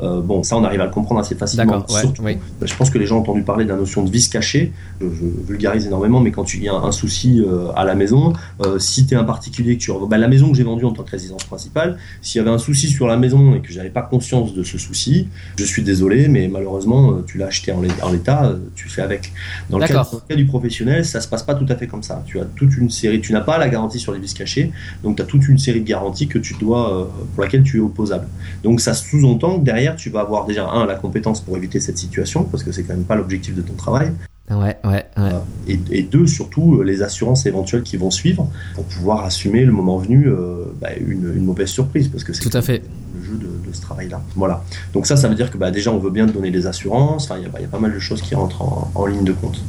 [0.03, 1.87] euh, bon, ça, on arrive à le comprendre assez facilement.
[1.89, 2.33] Surtout, bah,
[2.63, 4.73] je pense que les gens ont entendu parler de la notion de vice caché.
[5.01, 5.07] Je,
[5.47, 8.33] vulgarise énormément, mais quand tu y a un, souci euh, à la maison,
[8.65, 10.93] euh, si tu es un particulier que tu bah, la maison que j'ai vendue en
[10.93, 13.91] tant que résidence principale, s'il y avait un souci sur la maison et que j'avais
[13.91, 18.55] pas conscience de ce souci, je suis désolé, mais malheureusement, tu l'as acheté en l'état,
[18.75, 19.33] tu fais avec.
[19.71, 20.05] Dans le, cas,
[20.37, 22.23] du professionnel, ça se passe pas tout à fait comme ça.
[22.27, 25.17] Tu as toute une série, tu n'as pas la garantie sur les vices cachés, donc
[25.17, 28.27] tu as toute une série de garanties que tu dois, pour laquelle tu es opposable.
[28.63, 31.99] Donc ça sous-entend que derrière tu vas avoir déjà, un, la compétence pour éviter cette
[31.99, 34.13] situation, parce que c'est quand même pas l'objectif de ton travail.
[34.51, 35.07] Ouais, ouais, ouais.
[35.19, 39.73] Euh, et, deux, surtout, euh, les assurances éventuelles qui vont suivre pour pouvoir assumer le
[39.73, 42.83] moment venu euh, bah, une, mauvaise surprise, parce que c'est tout à fait
[43.19, 44.23] le jeu de, ce travail-là.
[44.37, 44.63] Voilà.
[44.93, 47.25] Donc ça, ça veut dire que bah, déjà, on veut bien te donner des assurances.
[47.25, 48.63] Enfin, il y, a pas mal de choses qui rentrent
[48.95, 49.61] en ligne de compte.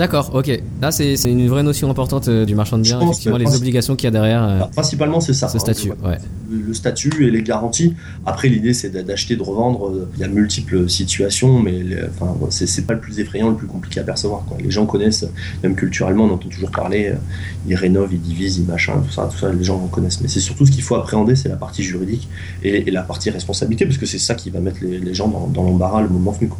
[0.00, 0.50] D'accord, ok.
[0.80, 4.06] Là, c'est une vraie notion importante euh, du marchand de biens, effectivement, les obligations qu'il
[4.06, 4.42] y a derrière.
[4.42, 5.46] Euh, bah, principalement, c'est ça.
[5.48, 6.16] Ce hein, statut, ouais.
[6.50, 7.92] le, statut et les garanties.
[8.24, 9.88] Après, l'idée, c'est d'acheter, de revendre.
[9.88, 11.82] Euh, il y a multiples situations, mais
[12.18, 14.42] enfin, c'est pas le plus effrayant, le plus compliqué à percevoir.
[14.46, 14.56] Quoi.
[14.64, 15.26] Les gens connaissent,
[15.62, 17.12] même culturellement, on entend toujours parler,
[17.68, 20.22] ils rénovent, ils divisent, ils machin, tout ça, tout ça, les gens connaissent.
[20.22, 22.26] Mais c'est surtout ce qu'il faut appréhender, c'est la partie juridique
[22.62, 25.62] et, la partie responsabilité, parce que c'est ça qui va mettre les, gens dans, dans
[25.62, 26.48] l'embarras le moment venu.
[26.48, 26.58] Quoi.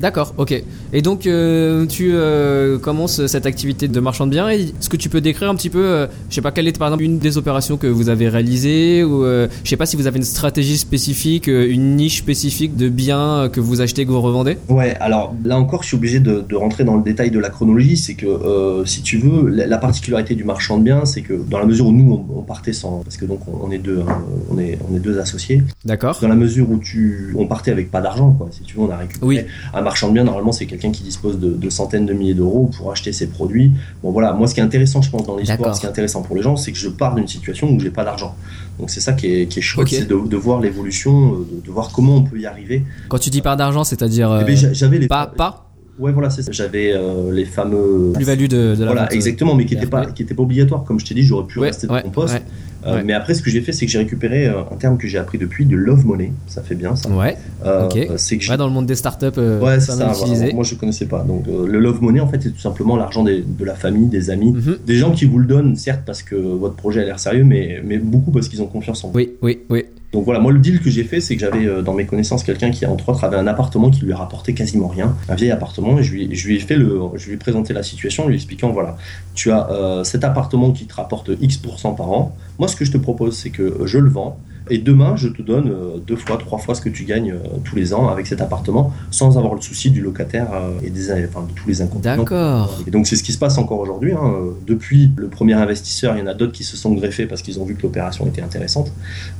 [0.00, 0.54] D'accord, ok.
[0.92, 4.48] Et donc euh, tu euh, commences cette activité de marchand de biens.
[4.48, 6.88] Est-ce que tu peux décrire un petit peu, euh, je sais pas, quelle est par
[6.88, 10.16] exemple une des opérations que vous avez réalisées ou je sais pas si vous avez
[10.16, 14.56] une stratégie spécifique, une niche spécifique de biens que vous achetez, que vous revendez?
[14.68, 17.96] Ouais, alors là encore, je suis obligé de, rentrer dans le détail de la chronologie.
[17.96, 21.66] C'est que si tu veux, la, particularité du marchand de biens, c'est que dans la
[21.66, 24.78] mesure où nous on, partait sans, parce que donc on, est deux, hein, on est
[24.90, 25.62] on est deux associés.
[25.84, 26.18] D'accord.
[26.22, 28.48] Dans la mesure où tu, on partait avec pas d'argent, quoi.
[28.50, 29.40] Si tu veux, on a récupéré oui.
[29.74, 32.92] un marchand de biens, normalement, c'est quelqu'un qui dispose de, centaines de milliers d'euros pour
[32.92, 33.72] acheter ses produits.
[34.02, 36.22] Bon, voilà, moi, ce qui est intéressant, je pense, dans l'histoire, ce qui est intéressant
[36.22, 38.36] pour les gens, c'est que je pars d'une situation où j'ai pas d'argent.
[38.78, 41.90] Donc, c'est ça qui est, qui est chouette, c'est de, voir l'évolution, euh, de, voir
[41.92, 42.84] comment on peut y arriver.
[43.08, 44.38] Quand tu dis pas d'argent, c'est-à-dire.
[44.40, 45.08] Eh ben, j'avais les.
[45.08, 45.66] Pas, pas
[45.98, 46.50] Ouais, voilà, c'est ça.
[46.50, 48.12] J'avais euh, les fameux.
[48.14, 50.84] Plus-value de, de, la Voilà, exactement, mais qui n'était pas, qui était pas obligatoire.
[50.84, 52.40] Comme je t'ai dit, j'aurais pu rester dans mon poste.
[52.86, 55.06] Euh, mais après, ce que j'ai fait, c'est que j'ai récupéré euh, un terme que
[55.06, 56.32] j'ai appris depuis, de love money.
[56.46, 57.08] Ça fait bien, ça.
[57.10, 57.36] Ouais.
[57.64, 58.08] Euh, ok.
[58.16, 59.38] C'est que ouais, dans le monde des startups.
[59.38, 60.12] ouais, c'est ça.
[60.54, 61.22] moi, je connaissais pas.
[61.22, 64.52] Donc, le love money, en fait, c'est tout simplement l'argent de la famille, des amis,
[64.52, 64.78] mhm.
[64.86, 67.80] des gens qui vous le donnent, certes, parce que votre projet a l'air sérieux, mais,
[67.84, 69.16] mais beaucoup parce qu'ils ont confiance en vous.
[69.16, 69.84] Oui, oui, oui.
[70.12, 72.42] Donc voilà, moi le deal que j'ai fait, c'est que j'avais euh, dans mes connaissances
[72.42, 75.98] quelqu'un qui entre autres avait un appartement qui lui rapportait quasiment rien, un vieil appartement,
[75.98, 78.70] et je lui, ai fait le, je lui ai présenté la situation, en lui expliquant
[78.70, 78.96] voilà,
[79.34, 82.34] tu as euh, cet appartement qui te rapporte X% par an.
[82.58, 84.36] Moi, ce que je te propose, c'est que je le vends
[84.70, 87.58] et demain, je te donne euh, deux fois, trois fois ce que tu gagnes euh,
[87.64, 91.10] tous les ans avec cet appartement, sans avoir le souci du locataire euh, et des,
[91.10, 92.18] enfin, de tous les inconvénients.
[92.18, 92.80] D'accord.
[92.86, 94.12] Et donc c'est ce qui se passe encore aujourd'hui.
[94.12, 94.32] Hein.
[94.66, 97.58] Depuis le premier investisseur, il y en a d'autres qui se sont greffés parce qu'ils
[97.58, 98.92] ont vu que l'opération était intéressante.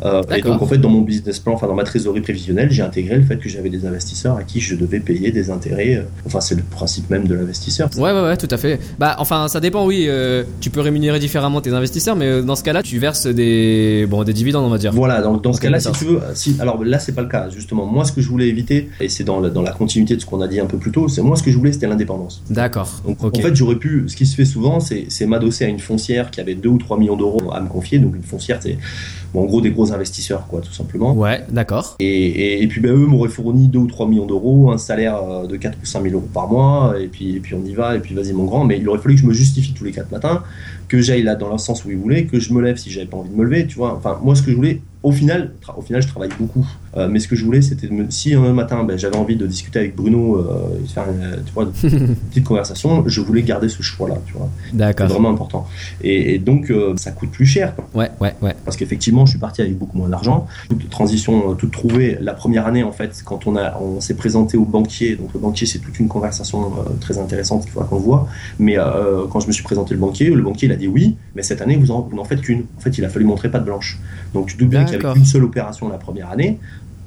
[0.04, 3.16] et donc en fait, dans mon business plan, enfin dans ma trésorerie prévisionnelle, j'ai intégré
[3.16, 6.04] le fait que j'avais des investisseurs à qui je devais payer des intérêts.
[6.26, 7.88] Enfin, c'est le principe même de l'investisseur.
[7.96, 8.80] Ouais, ouais, ouais, tout à fait.
[8.98, 9.86] Bah, enfin, ça dépend.
[9.86, 10.08] Oui,
[10.60, 14.32] tu peux rémunérer différemment tes investisseurs, mais dans ce cas-là, tu verses des, bon, des
[14.32, 14.92] dividendes, on va dire.
[14.92, 17.86] Voilà, dans, ce cas-là, si tu veux, si, alors là, c'est pas le cas, justement.
[17.86, 20.40] Moi, ce que je voulais éviter, et c'est dans, dans la continuité de ce qu'on
[20.40, 22.42] a dit un peu plus tôt, c'est moi, ce que je voulais, c'était l'indépendance.
[22.50, 23.02] D'accord.
[23.06, 26.30] Donc, en fait, j'aurais pu, ce qui se fait souvent, c'est m'adosser à une foncière
[26.30, 27.98] qui avait 2 ou 3 millions d'euros à me confier.
[27.98, 28.78] Donc, une foncière, c'est
[29.34, 31.12] en gros des gros investisseurs, quoi, tout simplement.
[31.12, 31.96] Ouais, d'accord.
[32.00, 35.46] Et, et, puis, ben, eux m'auraient fourni 2 ou 3 millions d'euros, un salaire euh,
[35.46, 37.96] de 4 ou 5 000 euros par mois, et puis, et puis on y va,
[37.96, 38.64] et puis vas-y, mon grand.
[38.64, 40.42] Mais il aurait fallu que je me justifie tous les 4 matins,
[40.88, 43.06] que j'aille là dans le sens où ils voulaient, que je me lève si j'avais
[43.06, 43.94] pas envie de me lever, tu vois.
[43.94, 46.66] Enfin, moi, ce que je voulais, au final, au final, je travaille beaucoup.
[46.96, 49.78] Euh, mais ce que je voulais, c'était si un matin, ben, j'avais envie de discuter
[49.78, 53.82] avec Bruno, euh, et faire une, tu vois, une petite conversation, je voulais garder ce
[53.82, 54.48] choix-là, tu vois.
[54.72, 55.06] D'accord.
[55.06, 55.66] C'est vraiment important.
[56.02, 57.74] Et, donc, euh, ça coûte plus cher.
[57.94, 58.54] Ouais, ouais, ouais.
[58.64, 60.46] Parce qu'effectivement, je suis parti avec beaucoup moins d'argent.
[60.68, 62.18] Toute transition, toute trouvée.
[62.20, 65.16] La première année, en fait, quand on a, on s'est présenté au banquier.
[65.16, 68.28] Donc, le banquier, c'est toute une conversation très intéressante qu'il faut qu'on voit.
[68.58, 68.76] Mais
[69.30, 71.62] quand je me suis présenté le banquier, le banquier, il a dit oui, mais cette
[71.62, 72.64] année, vous n'en faites qu'une.
[72.76, 73.98] En fait, il a fallu montrer pas de blanche.
[74.34, 76.58] Donc, tu doutes avait une seule opération la première année.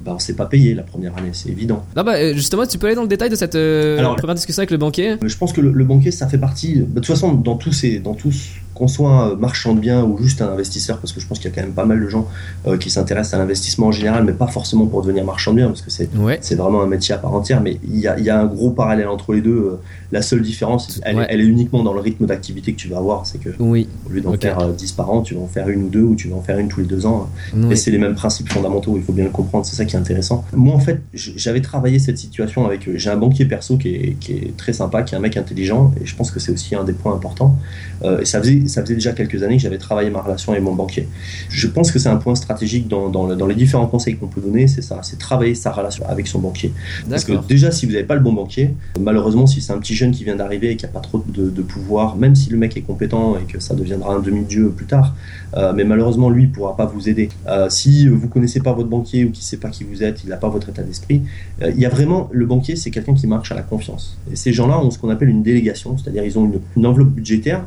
[0.03, 1.85] Bah, on s'est pas payé la première année, c'est évident.
[1.95, 4.59] Non, bah, euh, justement, tu peux aller dans le détail de cette euh, première discussion
[4.59, 5.15] avec le banquier?
[5.23, 6.79] Je pense que le, banquier, ça fait partie.
[6.79, 10.17] Bah, de toute façon, dans tous ces, dans tous qu'on soit marchand de biens ou
[10.21, 12.07] juste un investisseur, parce que je pense qu'il y a quand même pas mal de
[12.07, 12.27] gens
[12.67, 15.67] euh, qui s'intéressent à l'investissement en général, mais pas forcément pour devenir marchand de biens,
[15.67, 16.09] parce que c'est
[16.41, 18.71] c'est vraiment un métier à part entière, mais il y a, y a, un gros
[18.71, 19.51] parallèle entre les deux.
[19.51, 19.79] Euh,
[20.11, 23.25] la seule différence, elle, elle est uniquement dans le rythme d'activité que tu vas avoir,
[23.25, 23.87] c'est que oui.
[24.07, 26.03] au lieu d'en faire 10 euh, par an, tu vas en faire une ou deux,
[26.03, 27.29] ou tu vas en faire une tous les deux ans.
[27.69, 29.99] Et c'est les mêmes principes fondamentaux, il faut bien le comprendre, c'est ça qui est
[29.99, 30.45] intéressant.
[30.53, 32.89] Moi, en fait, j'avais travaillé cette situation avec.
[32.95, 35.91] J'ai un banquier perso qui est, qui est, très sympa, qui est un mec intelligent,
[36.01, 37.57] et je pense que c'est aussi un des points importants.
[38.03, 40.73] et ça faisait, ça faisait déjà quelques années que j'avais travaillé ma relation avec mon
[40.73, 41.07] banquier.
[41.49, 44.67] Je pense que c'est un point stratégique dans, dans, les différents conseils qu'on peut donner,
[44.67, 46.73] c'est ça, c'est travailler sa relation avec son banquier.
[47.09, 49.95] Parce que déjà, si vous n'avez pas le bon banquier, malheureusement, si c'est un petit
[49.95, 52.75] jeune qui vient d'arriver et qui n'a pas trop de, pouvoir, même si le mec
[52.75, 55.15] est compétent et que ça deviendra un demi-dieu plus tard,
[55.55, 57.29] euh, mais malheureusement, lui, ne pourra pas vous aider.
[57.47, 60.23] Euh, si vous connaissez pas votre banquier ou qui ne sait pas qui vous êtes,
[60.23, 61.21] il n'a pas votre état d'esprit,
[61.61, 64.17] euh, il y a vraiment, le banquier, c'est quelqu'un qui marche à la confiance.
[64.31, 67.09] Et ces gens-là ont ce qu'on appelle une délégation, c'est-à-dire ils ont une, une enveloppe
[67.09, 67.65] budgétaire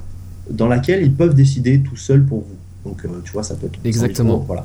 [0.50, 2.56] dans laquelle ils peuvent décider tout seuls pour vous.
[2.86, 3.78] Donc, euh, tu vois, ça peut être.
[3.84, 4.44] Exactement.
[4.46, 4.64] voilà.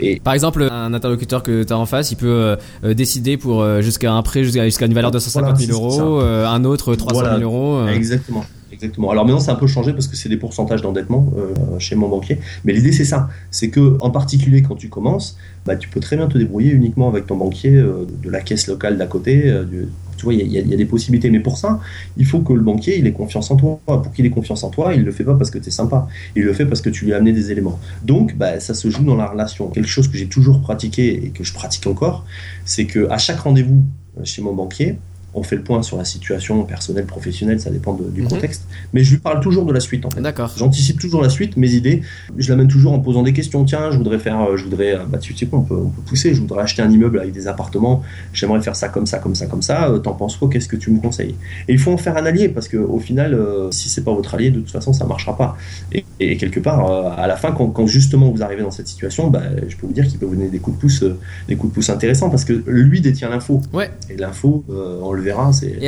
[0.00, 3.36] Et par exemple, un interlocuteur que tu as en face, il peut euh, euh, décider
[3.36, 7.40] pour jusqu'à un prêt jusqu'à une valeur de 150 000 euros, un autre 300 000
[7.40, 7.86] euros.
[7.88, 8.44] Exactement.
[8.80, 9.10] Exactement.
[9.10, 11.32] Alors maintenant, c'est un peu changé parce que c'est des pourcentages d'endettement
[11.78, 12.38] chez mon banquier.
[12.64, 13.28] Mais l'idée, c'est ça.
[13.50, 17.08] C'est que, en particulier, quand tu commences, bah, tu peux très bien te débrouiller uniquement
[17.08, 19.88] avec ton banquier de la caisse locale d'à côté, du,
[20.20, 21.30] tu vois, il y, a des possibilités.
[21.30, 21.80] Mais pour ça,
[22.18, 23.80] il faut que le banquier, il ait confiance en toi.
[23.86, 26.08] Pour qu'il ait confiance en toi, il le fait pas parce que tu es sympa.
[26.36, 27.80] Il le fait parce que tu lui as amené des éléments.
[28.04, 29.68] Donc, bah, ça se joue dans la relation.
[29.68, 32.26] Quelque chose que j'ai toujours pratiqué et que je pratique encore,
[32.66, 33.82] c'est que à chaque rendez-vous
[34.24, 34.98] chez mon banquier,
[35.34, 38.28] on fait le point sur la situation personnelle, professionnelle, ça dépend du Mhm.
[38.28, 38.64] contexte.
[38.92, 40.20] Mais je lui parle toujours de la suite en fait.
[40.20, 40.52] D'accord.
[40.56, 42.02] J'anticipe toujours la suite, mes idées.
[42.36, 43.64] Je l'amène toujours en posant des questions.
[43.64, 45.88] Tiens, je voudrais faire, euh, je voudrais, euh, bah tu sais quoi, on peut, on
[45.88, 46.34] peut pousser.
[46.34, 48.02] Je voudrais acheter un immeuble avec des appartements.
[48.32, 49.88] J'aimerais faire ça comme ça, comme ça, comme ça.
[49.88, 50.48] Euh, T'en penses quoi?
[50.48, 51.34] Qu'est-ce que tu me conseilles?
[51.68, 54.12] Et il faut en faire un allié parce que au final, euh, si c'est pas
[54.14, 55.56] votre allié, de toute façon, ça marchera pas.
[55.92, 58.88] Et, et quelque part, euh, à la fin, quand, quand justement vous arrivez dans cette
[58.88, 61.04] situation, bah, je peux vous dire qu'il peut vous donner des coups de pouce,
[61.48, 63.60] des coups de pouce intéressants parce que lui détient l'info.
[63.72, 63.90] Ouais.
[64.08, 64.64] Et l'info,
[65.02, 65.78] on le verra, c'est,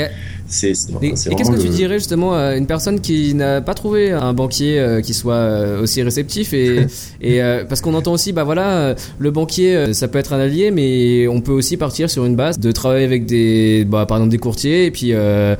[0.47, 0.71] c'est,
[1.03, 3.75] et- c'est et qu'est-ce que tu le- dirais justement à une personne qui n'a pas
[3.75, 6.87] trouvé un banquier euh, qui soit euh, aussi réceptif et,
[7.23, 10.71] et euh, parce qu'on entend aussi bah voilà le banquier ça peut être un allié
[10.71, 14.31] mais on peut aussi partir sur une base de travailler avec des bah, par exemple
[14.33, 15.57] des courtiers et puis Ah,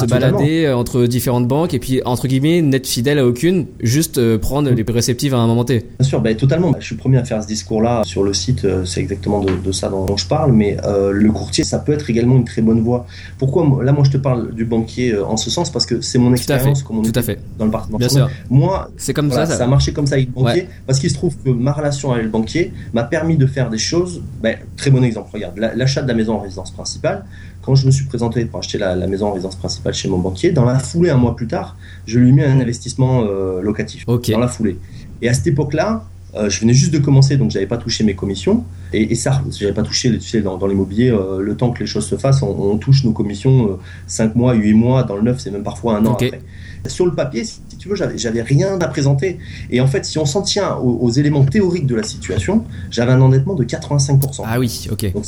[0.00, 4.70] se balader entre différentes banques et puis entre guillemets n'être fidèle à aucune juste prendre
[4.70, 5.84] les plus réceptives à un moment T.
[6.00, 6.72] Bien sûr, bah, totalement.
[6.78, 8.66] Je suis le premier à faire ce discours-là sur le site.
[8.84, 10.52] C'est exactement de, de ça dont je parle.
[10.52, 10.76] Mais
[11.12, 12.95] le courtier, ça peut être également une très bonne voie.
[13.38, 16.18] Pourquoi Là, moi, je te parle du banquier euh, en ce sens parce que c'est
[16.18, 17.38] mon expérience comme on Tout était à fait.
[17.58, 18.28] dans le parti Bien sûr.
[18.50, 19.52] Moi, C'est comme voilà, ça.
[19.52, 19.64] ça, ça.
[19.64, 20.68] a marché comme ça avec le banquier Ouais.
[20.86, 23.78] parce qu'il se trouve que ma relation avec le banquier m'a permis de faire des
[23.78, 24.22] choses.
[24.42, 25.30] Ben, très bon exemple.
[25.32, 27.24] Regarde, la- l'achat de la maison en résidence principale.
[27.62, 30.18] Quand je me suis présenté pour acheter la, la maison en résidence principale chez mon
[30.18, 33.60] banquier, dans la foulée, un mois plus tard, je lui ai mis un investissement euh,
[33.60, 34.06] locatif.
[34.06, 34.78] Dans la foulée.
[35.22, 36.04] Et à cette époque-là,
[36.36, 38.64] euh, je venais juste de commencer, donc j'avais pas touché mes commissions.
[38.92, 41.80] Et, et ça, j'avais pas touché, tu sais, dans, dans l'immobilier, euh, le temps que
[41.80, 45.22] les choses se fassent, on, on touche nos commissions 5 mois, 8 mois, dans le
[45.22, 46.40] neuf, c'est même parfois un an après.
[46.86, 49.38] Sur le papier, si tu veux, j'avais, j'avais rien à présenter.
[49.70, 53.12] Et en fait, si on s'en tient aux, aux éléments théoriques de la situation, j'avais
[53.12, 54.42] un endettement de 85%.
[54.44, 55.12] Ah oui, ok.
[55.12, 55.24] Donc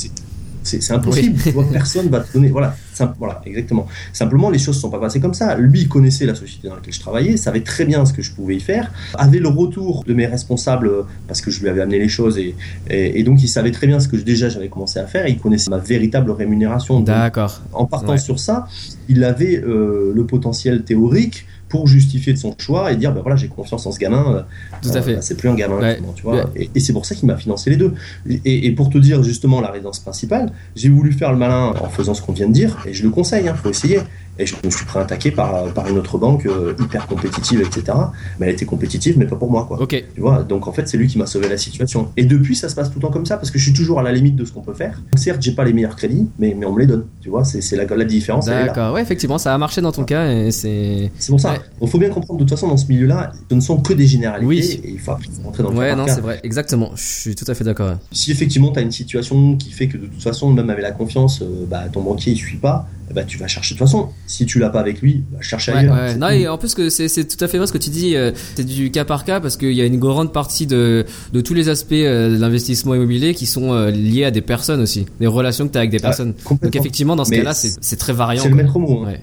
[0.81, 2.49] c'est, impossible, tu vois, personne va te donner.
[2.49, 2.75] Voilà,
[3.17, 3.87] voilà, exactement.
[4.13, 5.55] Simplement, les choses ne sont pas passées comme ça.
[5.57, 8.31] Lui, il connaissait la société dans laquelle je travaillais, savait très bien ce que je
[8.31, 11.81] pouvais y faire, avait le retour de mes responsables euh, parce que je lui avais
[11.81, 12.55] amené les choses et,
[12.89, 15.27] et, et donc il savait très bien ce que je- déjà j'avais commencé à faire.
[15.27, 16.99] Il connaissait ma véritable rémunération.
[16.99, 17.61] D'accord.
[17.73, 18.17] en partant Ouais.
[18.17, 18.67] sur ça,
[19.07, 23.35] il avait euh, le potentiel théorique pour justifier de son choix et dire ben voilà
[23.37, 24.41] j'ai confiance en ce gamin euh,
[24.81, 25.13] Tout à euh, fait.
[25.15, 25.99] bah, c'est plus un gamin Ouais.
[26.15, 26.43] tu vois Ouais.
[26.55, 27.93] et, et c'est pour ça qu'il m'a financé les deux
[28.27, 31.89] et, et pour te dire justement la résidence principale j'ai voulu faire le malin en
[31.89, 33.99] faisant ce qu'on vient de dire et je le conseille il faut essayer
[34.39, 37.61] et je me suis pris un taquet par, par une autre banque euh, hyper compétitive
[37.61, 37.97] etc
[38.39, 40.97] mais elle était compétitive mais pas pour moi quoi tu vois, donc en fait, c'est
[40.97, 42.09] lui qui m'a sauvé la situation.
[42.17, 43.99] Et depuis, ça se passe tout le temps comme ça parce que je suis toujours
[43.99, 45.01] à la limite de ce qu'on peut faire.
[45.15, 47.05] Certes, j'ai pas les meilleurs crédits, mais, mais on me les donne.
[47.21, 48.45] Tu vois, c'est la, la différence.
[48.45, 48.93] D'accord.
[48.93, 51.11] Ouais, effectivement, ça a marché dans ton cas et c'est.
[51.17, 51.53] C'est pour ça.
[51.53, 51.59] Ouais.
[51.81, 54.07] Il faut bien comprendre de toute façon dans ce milieu-là, ce ne sont que des
[54.07, 54.81] généralités Oui.
[54.83, 55.11] et il faut
[55.43, 56.39] rentrer dans le Ouais, non, c'est vrai.
[56.43, 56.91] Exactement.
[56.95, 57.97] Je suis tout à fait d'accord.
[58.11, 60.91] Si effectivement tu as une situation qui fait que de toute façon, même avec la
[60.91, 64.09] confiance, euh, bah, ton banquier il suit pas, bah, tu vas chercher de toute façon.
[64.27, 65.93] Si tu l'as pas avec lui, bah, cherche Ouais, ailleurs.
[65.95, 66.09] ouais.
[66.11, 67.89] C'est Non, et en plus que c'est c'est tout à fait vrai ce que tu
[67.89, 68.15] dis.
[68.15, 71.41] euh, C'est du cas par cas parce qu'il y a une grande partie de de
[71.41, 75.05] tous les aspects euh, de l'investissement immobilier qui sont euh, liés à des personnes aussi,
[75.19, 76.33] des relations que tu as avec des personnes.
[76.61, 78.43] Donc effectivement, dans ce cas-là, c'est c'est très variant.
[78.43, 79.05] C'est le maître mot.
[79.07, 79.13] hein.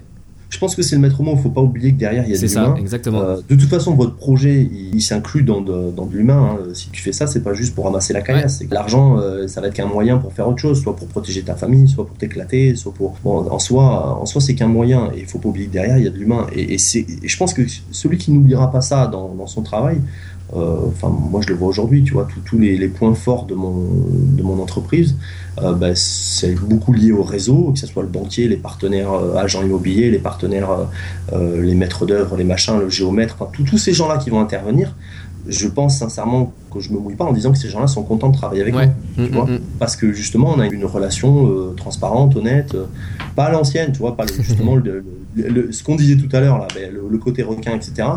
[0.49, 1.33] Je pense que c'est le maître mot.
[1.35, 2.75] Il faut pas oublier que derrière il y a ça, humains.
[2.77, 3.21] exactement.
[3.21, 6.57] Euh, de toute façon, votre projet, il, il s'inclut dans de, dans de l'humain.
[6.59, 6.69] hein.
[6.73, 8.63] Si tu fais ça, c'est pas juste pour ramasser la caillasse.
[8.71, 11.55] L'argent, euh, ça va être qu'un moyen pour faire autre chose, soit pour protéger ta
[11.55, 13.17] famille, soit pour t'éclater, soit pour.
[13.23, 15.11] Bon, en soi, en soi, c'est qu'un moyen.
[15.15, 16.47] Et il faut pas oublier que derrière, il y a de l'humain.
[16.55, 19.97] Et, et et je pense que celui qui n'oubliera pas ça dans, dans son travail,
[20.53, 22.03] enfin, moi, je le vois aujourd'hui.
[22.03, 23.83] Tu vois, tous- les, les points forts de mon,
[24.37, 25.15] de mon entreprise,
[25.61, 29.35] euh, bah, c'est beaucoup lié au réseau, que ce soit le banquier, les partenaires euh,
[29.35, 30.85] agents immobiliers, les partenaires euh,
[31.33, 34.93] euh, les maîtres d'œuvre, les machins, le géomètre, enfin, tous- ces gens-là qui vont intervenir,
[35.49, 38.29] je pense sincèrement que je me mouille pas en disant que ces gens-là sont contents
[38.29, 38.87] de travailler avec Ouais.
[39.17, 39.25] moi.
[39.25, 39.45] Mm, vois.
[39.45, 39.59] mm, mm.
[39.79, 42.85] Parce que justement, on a une relation euh, transparente, honnête, euh,
[43.35, 45.03] pas à l'ancienne, tu vois, pas le- justement le,
[45.35, 48.07] le- le- ce qu'on disait tout à l'heure, là, ben, le côté requin, etc.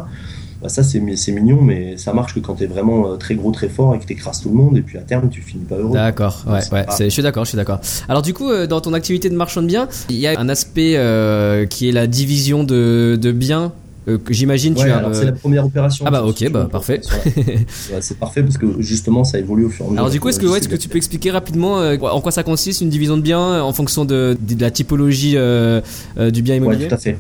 [0.63, 3.17] Bah, ça, c'est mi- c'est mignon, mais ça marche que quand tu es vraiment euh,
[3.17, 5.31] très gros, très fort et que tu écrases tout le monde, et puis à terme,
[5.31, 5.95] tu finis pas heureux.
[5.95, 7.81] D'accord, ouais, pas- je suis d'accord, je suis d'accord.
[8.11, 10.49] Alors du coup, euh, dans ton activité de marchand de biens, il y a un
[10.51, 13.73] aspect euh, qui est la division de, de biens
[14.09, 14.99] euh, que j'imagine tu Ouais, as.
[14.99, 16.05] alors euh, c'est la première opération.
[16.07, 17.01] Ah bah, ok, tu bah, parfait.
[17.93, 20.01] Ouais, c'est parfait parce que justement, ça évolue au fur et à mesure.
[20.03, 22.33] Alors du coup, est-ce que, ouais, est-ce que tu peux expliquer rapidement euh, en quoi
[22.33, 26.89] ça consiste une division de biens en fonction de, de la typologie du bien immobilier?
[26.89, 27.17] tout à fait.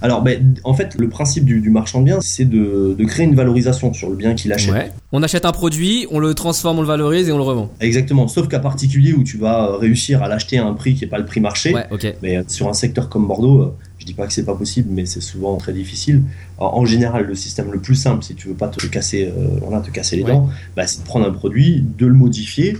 [0.00, 3.26] Alors, ben, en fait, le principe du, du marchand de biens, c'est de, de créer
[3.26, 4.72] une valorisation sur le bien qu'il achète.
[4.72, 4.92] Ouais.
[5.12, 7.70] On achète un produit, on le transforme, on le valorise et on le revend.
[7.80, 8.28] Exactement.
[8.28, 11.10] Sauf qu'à particulier où tu vas euh, réussir à l'acheter à un prix qui n'est
[11.10, 11.86] pas le prix marché, Ouais,
[12.22, 14.88] mais euh, sur un secteur comme Bordeaux, euh, je dis pas que c'est pas possible,
[14.92, 16.22] mais c'est souvent très difficile.
[16.58, 19.58] Alors, en général, le système le plus simple, si tu veux pas te casser, euh,
[19.62, 20.32] voilà, te casser les Ouais.
[20.32, 22.76] dents, bah, c'est de prendre un produit, de le modifier,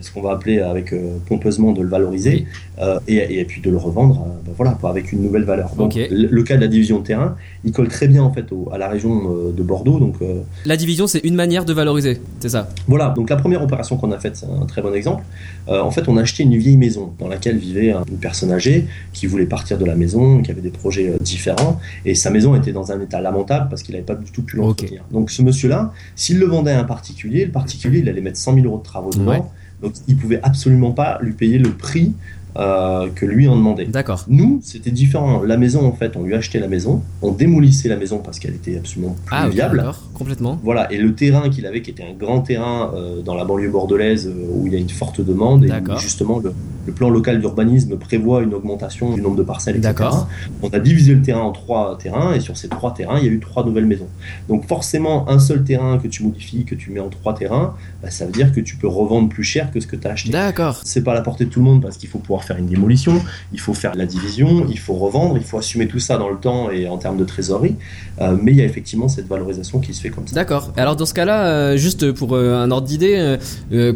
[0.00, 2.46] ce qu'on va appeler avec euh, pompeusement de le valoriser,
[2.80, 5.74] euh, et, et, puis de le revendre euh, ben voilà, avec une nouvelle valeur.
[5.76, 8.68] Donc, le, cas de la division de terrain, il colle très bien en fait au,
[8.72, 9.98] à la région de Bordeaux.
[9.98, 10.16] Donc,
[10.64, 12.68] la division, c'est une manière de valoriser, c'est ça?
[12.88, 15.24] Voilà, donc la première opération qu'on a faite, c'est un très bon exemple.
[15.68, 19.26] en fait, on a acheté une vieille maison dans laquelle vivait une personne âgée qui
[19.26, 22.92] voulait partir de la maison, qui avait des projets différents, et sa maison était dans
[22.92, 25.04] un état lamentable parce qu'il n'avait pas du tout pu l'entretenir.
[25.10, 28.54] Donc ce monsieur-là, s'il le vendait à un particulier, le particulier, il allait mettre 100
[28.54, 29.50] 000 euros de travaux dedans.
[29.82, 32.12] Donc, il pouvait absolument pas lui payer le prix
[32.56, 33.86] euh, que lui en demandait.
[33.86, 34.24] D'accord.
[34.28, 35.42] Nous, c'était différent.
[35.42, 38.54] La maison, en fait, on lui achetait la maison, on démolissait la maison parce qu'elle
[38.54, 39.84] était absolument plus ah, viable.
[40.14, 40.58] complètement.
[40.62, 43.70] Voilà, et le terrain qu'il avait, qui était un grand terrain euh, dans la banlieue
[43.70, 46.52] bordelaise euh, où il y a une forte demande, et justement le,
[46.92, 49.92] plan local d'urbanisme prévoit une augmentation du nombre de parcelles, etc.
[49.92, 50.26] D'accord.
[50.60, 53.28] On a divisé le terrain en trois terrains, et sur ces trois terrains, il y
[53.28, 54.08] a eu trois nouvelles maisons.
[54.48, 58.10] Donc forcément, un seul terrain que tu modifies, que tu mets en trois terrains, bah,
[58.10, 60.30] ça veut dire que tu peux revendre plus cher que ce que tu as acheté.
[60.32, 60.80] D'accord.
[60.82, 62.66] C'est pas à la portée de tout le monde parce qu'il faut pouvoir faire une
[62.66, 63.20] démolition,
[63.52, 66.36] il faut faire la division, il faut revendre, il faut assumer tout ça dans le
[66.36, 67.76] temps et en termes de trésorerie.
[68.20, 70.34] Euh, mais il y a effectivement cette valorisation qui se fait comme ça.
[70.34, 70.72] D'accord.
[70.76, 73.36] Alors dans ce cas-là, euh, juste pour euh, un ordre d'idée,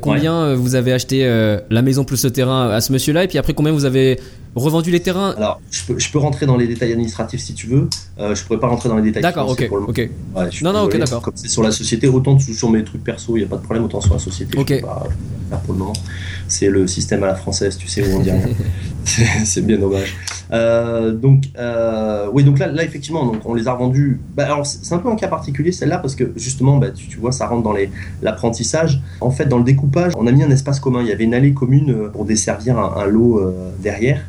[0.01, 1.25] combien vous avez acheté
[1.71, 4.19] la maison plus le terrain à ce monsieur-là et puis après combien vous avez
[4.55, 7.89] revendu les terrains Alors, je peux, rentrer dans les détails administratifs si tu veux.
[8.19, 9.23] Euh, je pourrais pas rentrer dans les détails.
[9.23, 9.69] D'accord, ok.
[9.69, 9.85] Pour le...
[9.85, 10.11] ok.
[10.63, 11.23] non, non, ok, d'accord.
[11.23, 13.63] Comme c'est sur la société, autant sur mes trucs perso, il n'y a pas de
[13.63, 14.59] problème, autant sur la société.
[14.59, 14.81] Ok.
[14.81, 15.07] pas
[15.65, 15.93] pour le moment.
[16.49, 18.41] C'est le système à la française, tu sais, où on dit rien.
[19.45, 20.17] c'est bien dommage.
[20.53, 24.21] Euh, donc, euh, oui, donc là, là, effectivement, donc on les a revendus.
[24.35, 27.33] Bah, alors, c'est un peu un cas particulier celle-là parce que justement, bah, tu, vois,
[27.33, 27.75] ça rentre dans
[28.23, 29.03] l'apprentissage.
[29.21, 31.01] En fait, dans le découpage, on a mis un espace commun.
[31.03, 34.21] Il y avait une allée commune euh, pour desservir un, lot derrière.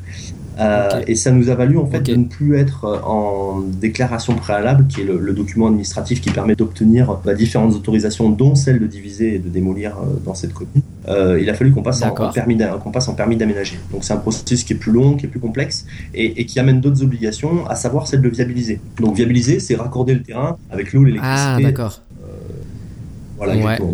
[1.08, 5.02] Et ça nous a valu en fait de ne plus être en déclaration préalable, qui
[5.02, 9.40] est le, document administratif qui permet d'obtenir bah, différentes autorisations, dont celle de diviser et
[9.40, 10.82] de démolir dans cette commune.
[11.08, 13.78] Il a fallu qu'on passe, en, permis qu'on passe en permis d'aménager.
[13.92, 16.82] Donc c'est un processus qui est plus long, qui est plus complexe et, qui amène
[16.82, 18.80] d'autres obligations, à savoir celle de viabiliser.
[19.00, 21.74] Donc viabiliser, c'est raccorder le terrain avec l'eau, l'électricité.
[21.78, 21.90] Ah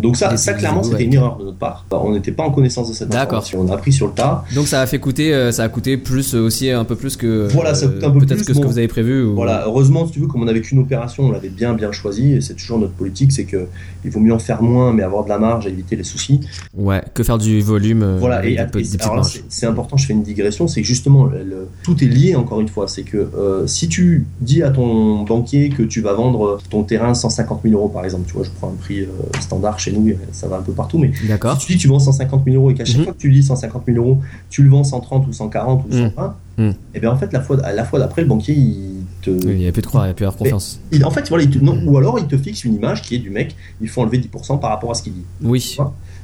[0.00, 1.84] Donc ça, ça clairement, c'était une erreur de notre part.
[1.90, 3.60] On n'était pas en connaissance de cette information.
[3.60, 4.44] On a appris sur le tas.
[4.54, 7.16] Donc ça a fait coûter, euh, ça a coûté plus euh, aussi, un peu plus
[7.16, 7.48] que.
[7.52, 9.22] Voilà, ça coûte un peu peut-être que ce que vous avez prévu.
[9.22, 12.32] Voilà, heureusement, si tu veux, comme on n'avait qu'une opération, on l'avait bien bien choisi.
[12.32, 13.66] Et c'est toujours notre politique, c'est que
[14.04, 16.40] il vaut mieux en faire moins, mais avoir de la marge et éviter les soucis.
[16.74, 18.02] Ouais, que faire du volume.
[18.02, 18.56] Euh, voilà, et,
[19.48, 19.96] c'est important.
[19.96, 21.30] Je fais une digression, c'est que justement,
[21.82, 22.88] tout est lié encore une fois.
[22.88, 23.28] C'est que
[23.66, 27.88] si tu dis à ton banquier que tu vas vendre ton terrain 150 000 euros,
[27.88, 29.06] par exemple, tu vois, je prends un prix
[29.40, 30.98] standard chez nous ça va un peu partout.
[30.98, 33.04] Mais si tu dis que tu vends 150 000 euros et qu'à chaque mhm.
[33.04, 36.36] fois que tu dis 150 000 euros, tu le vends 130 ou 140 ou 120,
[36.58, 36.70] mmh.
[36.94, 39.30] et bien en fait, la fois, la fois d'après, le banquier, il te.
[39.30, 40.80] il n'y a plus de croire, il n'y a plus avoir confiance.
[41.02, 43.56] en fait, voilà, non, ou alors il te fixe une image qui est du mec,
[43.80, 45.24] il faut enlever 10% par rapport à ce qu'il dit.
[45.42, 45.76] Oui.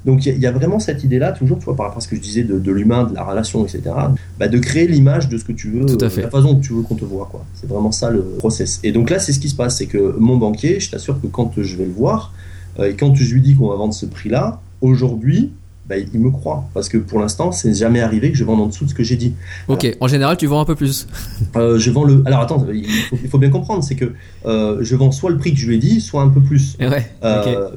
[0.05, 2.17] Donc il y, a vraiment cette idée-là, toujours, tu vois, par rapport à ce que
[2.17, 3.83] je disais de, l'humain, de la relation, etc.,
[4.39, 6.23] bah, de créer l'image de ce que tu veux, Tout à fait.
[6.23, 7.29] la façon dont tu veux qu'on te voit.
[7.31, 7.45] quoi.
[7.55, 8.81] C'est vraiment ça le process.
[8.85, 11.27] Et donc là, c'est ce qui se passe, c'est que mon banquier, je t'assure que
[11.27, 12.38] quand je vais le voir, euh,
[12.85, 15.53] et quand je lui dis qu'on va vendre ce prix-là, aujourd'hui,
[15.89, 16.69] bah, il me croit.
[16.75, 19.03] Parce que pour l'instant, c'est jamais arrivé que je vende en dessous de ce que
[19.03, 19.35] j'ai dit.
[19.69, 21.07] Ok, en général, tu vends un peu plus.
[21.57, 22.23] Euh, je vends le.
[22.27, 24.13] Alors attends, il faut, bien comprendre, c'est que
[24.45, 26.77] euh, je vends soit le prix que je lui ai dit, soit un peu plus.
[26.79, 27.11] Ouais,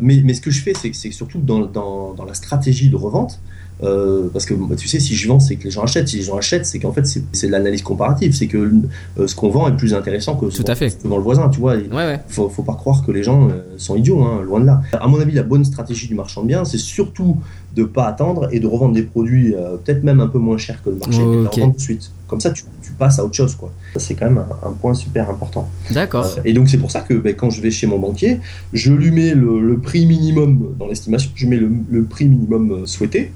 [0.02, 2.96] mais, mais, ce que je fais, c'est que surtout dans, dans, dans, la stratégie de
[2.96, 3.40] revente,
[3.84, 6.08] euh, parce que bah, tu sais, si je vends, c'est que les gens achètent.
[6.08, 8.34] Si les gens achètent, c'est qu'en fait, c'est l'analyse comparative.
[8.34, 8.72] C'est que
[9.20, 10.62] euh, ce qu'on vend est plus intéressant que ce
[11.08, 11.50] vend le voisin.
[11.50, 14.42] Tu vois, il ouais, Faut, faut, pas croire que les gens euh, sont idiots, hein,
[14.46, 14.82] loin de là.
[14.94, 17.38] À mon avis, la bonne stratégie du marchand de biens, c'est surtout
[17.76, 20.90] de pas attendre et de revendre des produits peut-être même un peu moins chers que
[20.90, 22.12] le marché, et de revendre tout de suite.
[22.28, 23.72] Comme ça, tu, tu passes à autre chose, quoi.
[23.96, 25.70] C'est quand même un, point super important.
[25.92, 26.28] D'accord.
[26.44, 28.40] et donc c'est pour ça que ben, quand je vais chez mon banquier,
[28.74, 33.32] je lui mets le, prix minimum dans l'estimation, je mets le, le prix minimum souhaité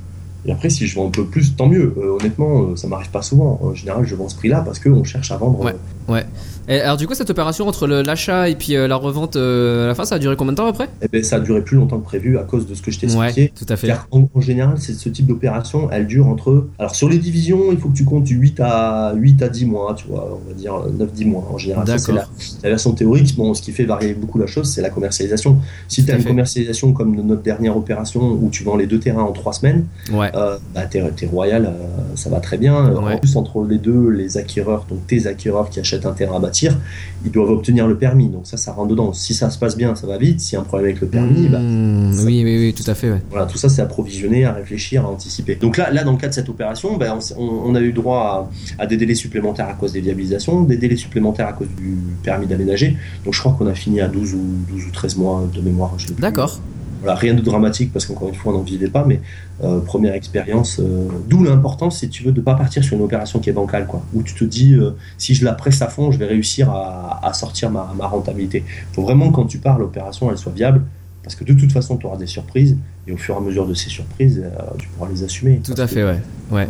[0.46, 1.94] et après, si je vends un peu plus, tant mieux.
[1.98, 3.60] Euh, honnêtement, euh, ça m'arrive pas souvent.
[3.62, 5.60] En général, je vends ce prix-là parce qu'on cherche à vendre.
[5.60, 5.76] Ouais.
[6.08, 6.26] ouais
[6.68, 9.96] alors du coup, cette opération entre l'achat et puis euh, la revente euh, à la
[9.96, 10.90] fin, ça a duré combien de temps après?
[11.02, 13.00] Eh ben, Ça a duré plus longtemps que prévu à cause de ce que je
[13.00, 13.42] t'ai expliqué.
[13.44, 13.88] Ouais, tout à fait.
[13.88, 16.68] Car en, général, c'est ce type d'opération, elle dure entre...
[16.80, 19.94] Alors sur les divisions, il faut que tu comptes 8 à, 8 à 10 mois,
[19.96, 21.86] tu vois, on va dire 9-10 mois en général.
[22.00, 22.28] C'est la,
[22.64, 23.36] la, version théorique.
[23.36, 25.60] Bon, ce qui fait varier beaucoup la chose, c'est la commercialisation.
[25.88, 29.24] Si tu as une commercialisation comme notre dernière opération où tu vends les deux terrains
[29.24, 30.32] en 3 semaines, ouais.
[30.36, 32.94] Euh, bah, t'es royal, euh, ça va très bien.
[32.96, 36.40] En plus, entre les deux, les acquéreurs, donc tes acquéreurs qui achètent un terrain à
[36.40, 36.78] bâtir,
[37.24, 38.28] ils doivent obtenir le permis.
[38.28, 39.14] Donc ça, ça rentre dedans.
[39.14, 40.42] Si ça se passe bien, ça va vite.
[40.42, 42.96] S'il y a un problème avec le permis, bah, mmh, oui, oui, oui, tout à
[42.96, 43.12] fait.
[43.30, 45.56] Voilà, tout ça, c'est à provisionner, à réfléchir, à anticiper.
[45.56, 48.86] Donc là, là dans le cas de cette opération, ben, on, a eu droit à,
[48.86, 52.98] des délais supplémentaires à cause des viabilisations, des délais supplémentaires à cause du permis d'aménager.
[53.24, 55.96] Donc je crois qu'on a fini à 12 ou, 12 ou 13 mois de mémoire.
[56.20, 56.60] D'accord.
[57.06, 59.22] Voilà, rien de dramatique parce qu'encore une fois, on n'en vivait pas, mais
[59.64, 60.80] euh, première expérience.
[60.80, 63.86] euh, D'où l'importance, si tu veux, de pas partir sur une opération qui est bancale,
[63.86, 64.04] quoi.
[64.16, 67.20] Où tu te dis, euh, si je la presse à fond, je vais réussir à,
[67.24, 68.64] à sortir ma, ma rentabilité.
[68.68, 70.82] Il faut vraiment, quand tu pars, l'opération, elle soit viable.
[71.22, 72.76] Parce que de toute façon, tu auras des surprises.
[73.08, 74.44] Et au fur et à mesure de ces surprises,
[74.80, 75.62] tu pourras les assumer.
[75.64, 76.20] Tout à que- fait, ouais.
[76.52, 76.68] Ouais.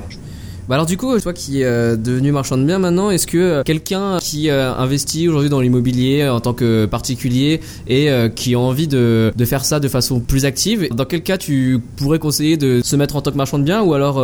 [0.67, 3.37] Bah alors du coup, toi qui es euh, devenu marchand de biens maintenant, est-ce que
[3.37, 8.59] euh, quelqu'un qui euh, investit aujourd'hui dans l'immobilier en tant que particulier et qui a
[8.59, 12.81] envie de, faire ça de façon plus active, dans quel cas tu pourrais conseiller de
[12.83, 14.19] se mettre en tant que marchand de biens ou alors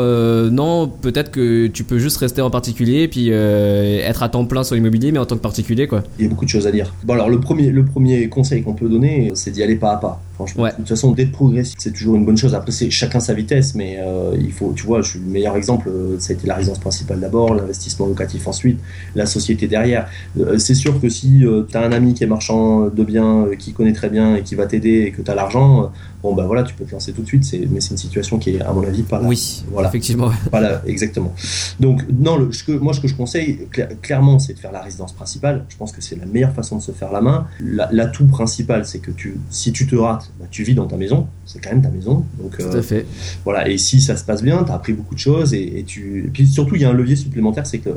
[0.52, 4.64] non, peut-être que tu peux juste rester en particulier et puis être à temps plein
[4.64, 6.04] sur l'immobilier mais en tant que particulier quoi?
[6.18, 6.94] Il y a beaucoup de choses à dire.
[7.04, 10.22] Bon, alors le premier conseil qu'on peut donner, c'est d'y aller pas à pas.
[10.42, 10.72] Franchement, Ouais.
[10.72, 12.56] de toute façon, d'être progressif, c'est toujours une bonne chose.
[12.56, 15.56] Après, c'est chacun sa vitesse, mais euh, il faut, tu vois, je suis le meilleur
[15.56, 15.90] exemple.
[15.90, 18.80] euh, Ça a été la résidence principale d'abord, l'investissement locatif ensuite,
[19.16, 20.08] la société derrière.
[20.40, 23.74] Euh, c'est sûr que si tu as un ami qui est marchand de biens, qui
[23.74, 25.92] connaît très bien et qui va t'aider et que tu as l'argent,
[26.24, 27.44] bon, bah voilà, tu peux te lancer tout de suite.
[27.44, 29.28] C'est, mais c'est une situation qui est, à mon avis, pas là.
[29.28, 29.90] Oui, Voilà.
[29.90, 30.28] effectivement.
[30.28, 30.36] ouais.
[30.52, 31.34] Voilà, exactement.
[31.80, 34.72] Donc, non, le, ce que, moi, ce que je conseille, cla- clairement, c'est de faire
[34.72, 35.66] la résidence principale.
[35.70, 37.48] Je pense que c'est la meilleure façon de se faire la main.
[37.60, 40.98] La- L'atout principal, c'est que tu, si tu te rates, bah, tu vis dans ta
[40.98, 41.28] maison.
[41.46, 42.24] C'est quand même ta maison.
[42.40, 43.06] Donc, Tout euh, à fait.
[43.44, 43.68] voilà.
[43.68, 45.54] Et si ça se passe bien, tu as appris beaucoup de choses.
[45.54, 46.26] Et, et tu...
[46.26, 47.96] et puis surtout, il y a un levier supplémentaire, c'est que, euh,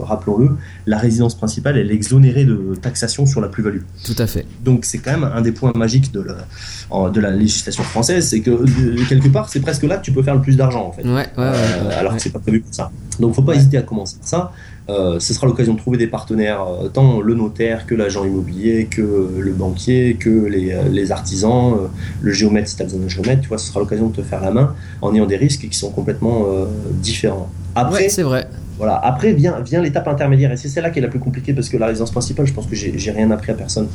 [0.00, 0.50] rappelons-le,
[0.86, 3.80] la résidence principale, elle est exonérée de taxation sur la plus-value.
[4.04, 4.44] Tout à fait.
[4.64, 8.40] Donc c'est quand même un des points magiques de la, de la législation française, c'est
[8.40, 10.92] que euh, quelque part, c'est presque là que tu peux faire le plus d'argent en
[10.92, 11.02] fait.
[11.02, 11.44] Ouais, ouais, ouais.
[11.44, 12.90] Euh, ouais, alors que c'est pas prévu pour ça.
[13.20, 14.52] Donc faut pas hésiter à commencer ça.
[14.90, 19.30] Euh, ce sera l'occasion de trouver des partenaires, tant le notaire que l'agent immobilier, que
[19.38, 21.74] le banquier, que les, les artisans,
[22.20, 24.22] le géomètre si tu as besoin d'un géomètre, tu vois, ce sera l'occasion de te
[24.22, 27.48] faire la main en ayant des risques qui sont complètement euh, différents.
[27.74, 28.48] Après, c'est vrai.
[28.76, 28.96] Voilà.
[28.96, 31.76] Après vient, vient l'étape intermédiaire et c'est celle-là qui est la plus compliquée parce que
[31.76, 33.86] la résidence principale, je pense que j'ai rien appris à personne.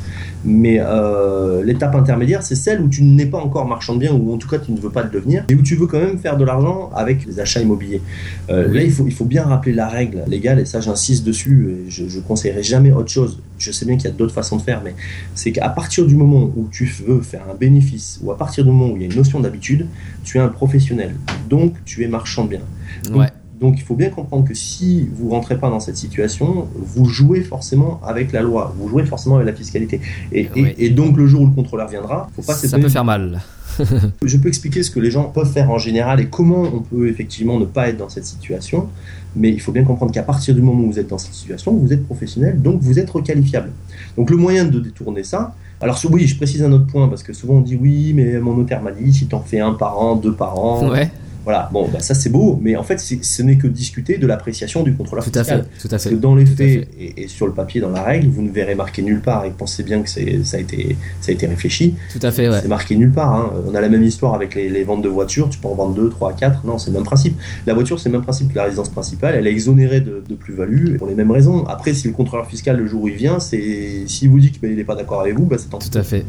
[0.44, 4.32] Mais euh, l'étape intermédiaire, c'est celle où tu n'es pas encore marchand de biens ou
[4.32, 6.18] en tout cas tu ne veux pas le devenir et où tu veux quand même
[6.18, 8.02] faire de l'argent avec les achats immobiliers.
[8.50, 8.76] Euh, Oui.
[8.76, 11.90] Là, il faut, il faut bien rappeler la règle légale et ça j'insiste dessus et
[11.90, 13.38] je, je conseillerais jamais autre chose.
[13.58, 14.94] Je sais bien qu'il y a d'autres façons de faire, mais
[15.34, 18.70] c'est qu'à partir du moment où tu veux faire un bénéfice ou à partir du
[18.70, 19.86] moment où il y a une notion d'habitude,
[20.24, 21.14] tu es un professionnel.
[21.50, 22.60] Donc tu es marchand de biens.
[23.04, 23.26] Donc, Ouais.
[23.60, 27.42] Donc il faut bien comprendre que si vous rentrez pas dans cette situation, vous jouez
[27.42, 30.00] forcément avec la loi, vous jouez forcément avec la fiscalité.
[30.32, 30.74] Et, et- Ouais.
[30.78, 33.40] et donc le jour où le contrôleur viendra, faut pas Ça peut faire mal.
[34.24, 37.08] Je peux expliquer ce que les gens peuvent faire en général et comment on peut
[37.08, 38.88] effectivement ne pas être dans cette situation.
[39.36, 41.72] Mais il faut bien comprendre qu'à partir du moment où vous êtes dans cette situation,
[41.72, 43.70] vous êtes professionnel, donc vous êtes requalifiable.
[44.16, 47.32] Donc le moyen de détourner ça, alors oui, je précise un autre point parce que
[47.32, 50.16] souvent on dit oui, mais mon notaire m'a dit si t'en fais un par an,
[50.16, 51.10] deux par an, Ouais,
[51.44, 51.68] voilà.
[51.72, 54.94] Bon, bah, ça c'est beau, mais en fait ce n'est que discuter de l'appréciation du
[54.94, 55.62] contrôleur tout à fiscal.
[55.64, 55.80] fait.
[55.80, 56.10] Tout à Parce fait.
[56.10, 58.50] que dans les à faits et, et sur le papier, dans la règle, vous ne
[58.50, 61.94] verrez marqué nulle part et pensez bien que ça a, été, ça a été réfléchi.
[62.12, 62.58] Tout à fait, ouais.
[62.60, 63.32] C'est marqué nulle part.
[63.34, 63.52] hein.
[63.66, 65.48] On a la même histoire avec les, les ventes de voitures.
[65.50, 66.66] Tu peux en vendre 2, 3, 4.
[66.66, 67.36] Non, c'est le même principe.
[67.66, 69.34] La voiture, c'est le même principe que la résidence principale.
[69.36, 71.64] Elle est exonérée de, de plus-value pour les mêmes raisons.
[71.66, 74.74] Après, si le contrôleur fiscal, le jour où il vient, c'est s'il vous dit qu'il
[74.76, 75.90] n'est pas d'accord avec vous, bah, c'est pis.
[75.90, 76.24] Tout à fait.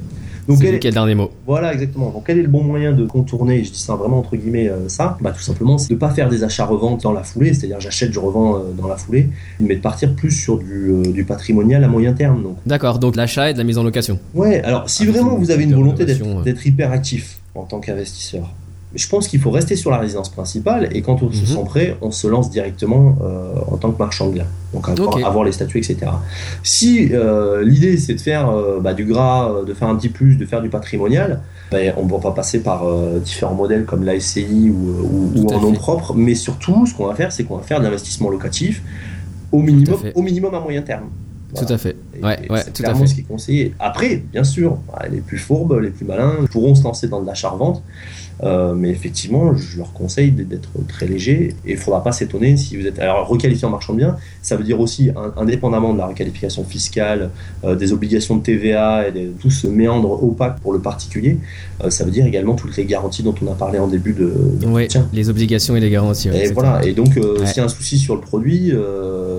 [0.47, 1.29] Donc, C'est quel est- le dernier mot.
[1.45, 2.09] voilà, exactement.
[2.09, 4.67] Donc, quel est le bon moyen de contourner, et je dis ça vraiment entre guillemets,
[4.69, 5.17] euh, ça?
[5.21, 8.11] Bah, Tout simplement, c'est de ne pas faire des achats-reventes dans la foulée, c'est-à-dire j'achète,
[8.11, 9.29] je revends euh, dans la foulée,
[9.59, 12.43] mais de partir plus sur du, euh, du patrimonial à moyen terme.
[12.43, 14.19] Donc, D'accord, donc l'achat et de la mise en location.
[14.33, 17.79] ouais, alors si Ah, vraiment vous avez une volonté d'être d'être hyper actif en tant
[17.79, 18.49] qu'investisseur,
[18.93, 21.45] je pense qu'il faut rester sur la résidence principale et quand on se Mhm.
[21.45, 24.47] sent prêt, on se lance directement euh, en tant que marchand de biens.
[24.73, 25.23] Donc avoir, Ok.
[25.23, 25.97] avoir les statuts, etc.
[26.63, 30.35] Si euh, l'idée c'est de faire euh, bah, du gras, de faire un petit plus,
[30.35, 32.83] de faire du patrimonial, ben, on va passer par
[33.23, 37.07] différents modèles comme la SCI ou, ou- à en nom propre, mais surtout ce qu'on
[37.07, 38.83] va faire, c'est qu'on va faire de l'investissement locatif
[39.53, 40.11] au minimum, fait.
[40.15, 41.05] au minimum à moyen terme.
[41.53, 41.67] Voilà.
[41.67, 41.95] Tout à fait.
[42.23, 43.07] Ouais, ouais, à clairement fait.
[43.07, 43.73] ce qui est conseillé.
[43.79, 47.27] Après, bien sûr, bah, les plus fourbes, les plus malins pourront se lancer dans de
[47.27, 47.83] l'achat-revente.
[48.43, 52.57] Euh, mais effectivement, je leur conseille d'être très léger et il ne faudra pas s'étonner
[52.57, 54.15] si vous êtes alors requalifié en marchand de biens.
[54.41, 57.29] Ça veut dire aussi, indépendamment de la requalification fiscale,
[57.63, 61.37] euh, des obligations de TVA et de tout ce méandre opaque pour le particulier,
[61.83, 64.33] euh, ça veut dire également toutes les garanties dont on a parlé en début de.
[64.59, 65.07] de entretien.
[65.13, 66.29] les obligations et les garanties.
[66.29, 66.83] ouais, Et voilà.
[66.85, 67.45] Et donc, Ouais.
[67.45, 68.71] s'il y a un souci sur le produit,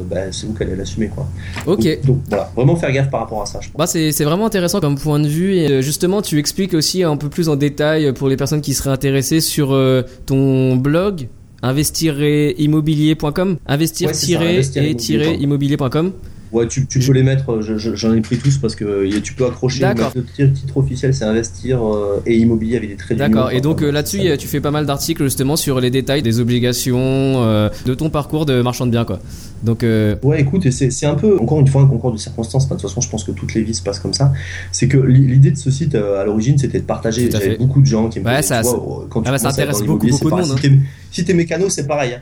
[0.09, 1.27] bah, c'est vous qui allez l'assumer, quoi.
[1.67, 1.83] Ok.
[1.85, 3.59] Donc, donc, voilà, vraiment faire gaffe par rapport à ça.
[3.61, 3.77] Je pense.
[3.79, 7.29] Bah c'est vraiment intéressant comme point de vue et justement tu expliques aussi un peu
[7.29, 11.29] plus en détail pour les personnes qui seraient intéressées sur euh, ton blog
[11.63, 16.13] investir-immobilier.com investir-immobilier.com.
[16.53, 19.21] Ouais, tu, tu peux les mettre, je- je- j'en ai pris tous parce que euh,
[19.23, 19.81] tu peux accrocher.
[19.81, 20.13] D'accord.
[20.15, 23.17] Le titre officiel, c'est investir euh, et immobilier avec des traits.
[23.17, 23.51] D'accord.
[23.53, 26.99] Et donc euh, là-dessus, tu fais pas mal d'articles justement sur les détails des obligations,
[27.45, 29.19] euh, de ton parcours de marchand de biens, quoi.
[29.63, 32.65] Donc, euh, Ouais, écoute, c'est un peu, encore une fois, un concours de circonstances.
[32.65, 34.33] Enfin, de toute façon, je pense que toutes les vies se passent comme ça.
[34.73, 37.31] C'est que l'i- l'idée de ce site, euh, à l'origine, c'était de partager.
[37.31, 38.73] J'avais beaucoup de gens qui me Ouais, disaient, ça- tu vois,
[39.03, 40.57] ça- quand tu Ah bah, ça intéresse beaucoup, beaucoup de monde, hein.
[40.61, 40.79] Si t'es-
[41.13, 42.15] Si t'es mécano, c'est pareil.
[42.15, 42.21] hein.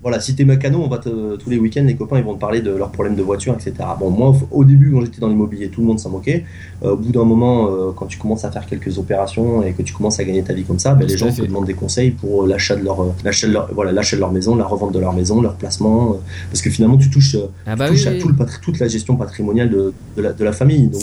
[0.00, 2.40] Voilà, si t'es mécano, on va te, tous les week-ends, les copains, ils vont te
[2.40, 3.74] parler de leurs problèmes de voiture, etc.
[3.98, 6.44] Bon, moi, au début, quand j'étais dans l'immobilier, tout le monde s'en moquait.
[6.84, 9.82] Euh, au bout d'un moment, euh, quand tu commences à faire quelques opérations et que
[9.82, 11.42] tu commences à gagner ta vie comme ça, ben, les gens fait.
[11.42, 14.20] te demandent des conseils pour euh, l'achat de leur, l'achat de leur, voilà, l'achat de
[14.20, 16.16] leur maison, la revente de leur maison, leur placement, euh,
[16.50, 17.36] parce que finalement, tu touches,
[17.66, 20.44] ah bah touche oui, à tout le toute la gestion patrimoniale de, de la, de
[20.44, 20.86] la famille.
[20.86, 21.02] Donc,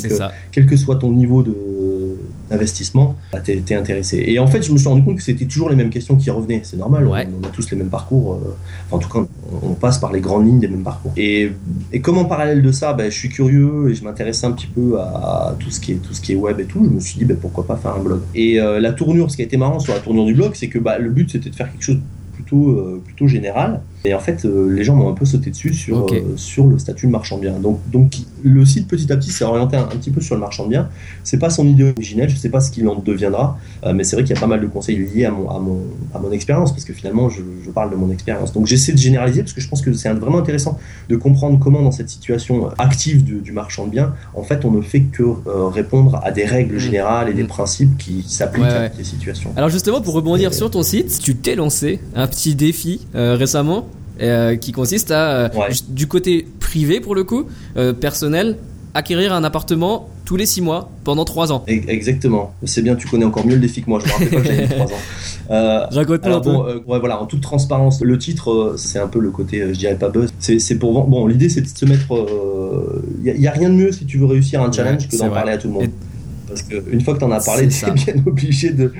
[0.54, 1.54] quel que soit ton niveau de
[2.50, 4.24] d'investissement, bah, t'es t'es intéressé.
[4.28, 6.30] Et en fait, je me suis rendu compte que c'était toujours les mêmes questions qui
[6.30, 6.62] revenaient.
[6.64, 7.28] C'est normal, on- Ouais.
[7.41, 8.34] on, a tous les mêmes parcours.
[8.36, 8.56] euh,
[8.88, 9.20] enfin, en tout cas,
[9.64, 11.12] on, on passe par les grandes lignes des mêmes parcours.
[11.18, 11.52] Et,
[11.91, 14.68] et comme en parallèle de ça, bah, je suis curieux et je m'intéressais un petit
[14.68, 16.84] peu à, tout ce qui est tout ce qui est web et tout.
[16.86, 18.22] Je me suis dit, bah, pourquoi pas faire un blog.
[18.36, 20.68] Et euh, la tournure, ce qui a été marrant sur la tournure du blog, c'est
[20.68, 22.00] que bah, le but c'était de faire quelque chose
[22.34, 23.82] plutôt euh, plutôt général.
[24.06, 26.78] Et en fait, euh, les gens m'ont un peu sauté dessus sur, euh, sur le
[26.78, 27.60] statut de marchand de biens.
[27.60, 30.41] Donc, donc le site petit à petit s'est orienté un, un petit peu sur le
[30.41, 30.89] marchand de biens.
[31.24, 34.16] C'est pas son idée originelle, je sais pas ce qu'il en deviendra, euh, mais c'est
[34.16, 35.80] vrai qu'il y a pas mal de conseils liés à mon, à mon,
[36.14, 38.53] à mon expérience, parce que finalement, je, je parle de mon expérience.
[38.53, 40.78] Donc j'essaie de généraliser, parce que je pense que c'est vraiment intéressant
[41.10, 44.72] de comprendre comment, dans cette situation active du, du marchand de biens, en fait, on
[44.72, 45.24] ne fait que
[45.74, 46.80] répondre à des règles Mm.
[46.80, 47.47] générales et des Mm.
[47.47, 48.91] principes qui s'appliquent Ouais, à ouais.
[48.95, 49.51] des situations.
[49.56, 53.86] Alors justement, pour rebondir sur ton site, tu t'es lancé un petit défi récemment
[54.22, 55.68] euh, qui consiste à, euh, Ouais.
[55.89, 57.45] du côté privé pour le coup,
[57.78, 58.57] euh, personnel,
[58.93, 61.63] acquérir un appartement tous les 6 mois pendant 3 ans.
[61.68, 62.53] Exactement.
[62.63, 63.99] C'est bien, tu connais encore mieux le défi que moi.
[64.03, 64.89] Je me rappelle pas que j'avais 3 ans.
[65.51, 66.51] Euh, Raconte-nous un peu.
[66.51, 69.59] bon, euh, ouais, voilà, en toute transparence, le titre, euh, c'est un peu le côté,
[69.76, 70.34] je dirais pas buzz.
[70.39, 72.07] C'est c'est pour vendre- bon, l'idée c'est de se mettre.
[73.24, 75.30] Il y, a rien de mieux si tu veux réussir un challenge Ouais, que d'en
[75.30, 75.84] parler à tout le monde.
[75.84, 75.89] Et-
[76.47, 77.91] Parce que une fois que t'en as parlé, t'es ça.
[77.91, 78.91] bien obligé de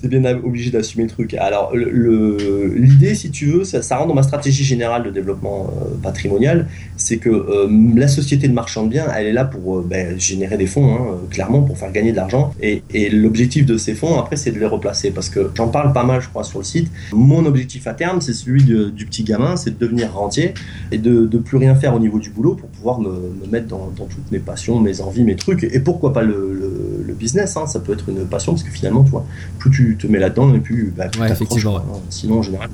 [0.00, 1.34] t'es bien obligé d'assumer le truc.
[1.34, 6.68] Alors l'idée, si tu veux, ça, rentre dans ma stratégie générale de développement euh, patrimonial,
[6.96, 10.18] c'est que euh, la société de marchand de biens, elle est là pour euh, ben,
[10.18, 12.54] générer des fonds, hein, clairement, pour faire gagner de l'argent.
[12.60, 15.10] Et, l'objectif de ces fonds, après, c'est de les replacer.
[15.10, 16.90] Parce que j'en parle pas mal, je crois, sur le site.
[17.12, 20.54] Mon objectif à terme, c'est celui du petit gamin, c'est de devenir rentier
[20.92, 23.66] et de, de plus rien faire au niveau du boulot pour pouvoir me, me mettre
[23.66, 25.64] dans, toutes mes passions, mes envies, mes trucs.
[25.64, 29.10] Et pourquoi pas le business hein, Ça peut être une passion, parce que finalement, tu
[29.10, 29.24] vois,
[29.58, 32.00] plus tu te mets là-dedans, et plus bah, Ouais, effectivement, quoi.
[32.10, 32.68] Sinon, en général,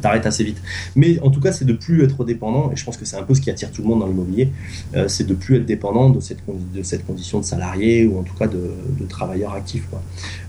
[0.00, 0.58] t'arrêtes assez vite.
[0.96, 3.22] Mais en tout cas, c'est de plus être dépendant, et je pense que c'est un
[3.22, 4.50] peu ce qui attire tout le monde dans l'immobilier,
[4.94, 6.38] euh, c'est de plus être dépendant de cette,
[6.74, 9.84] de cette condition de salarié, ou en tout cas de, de travailleur actif.
[9.90, 10.02] Quoi.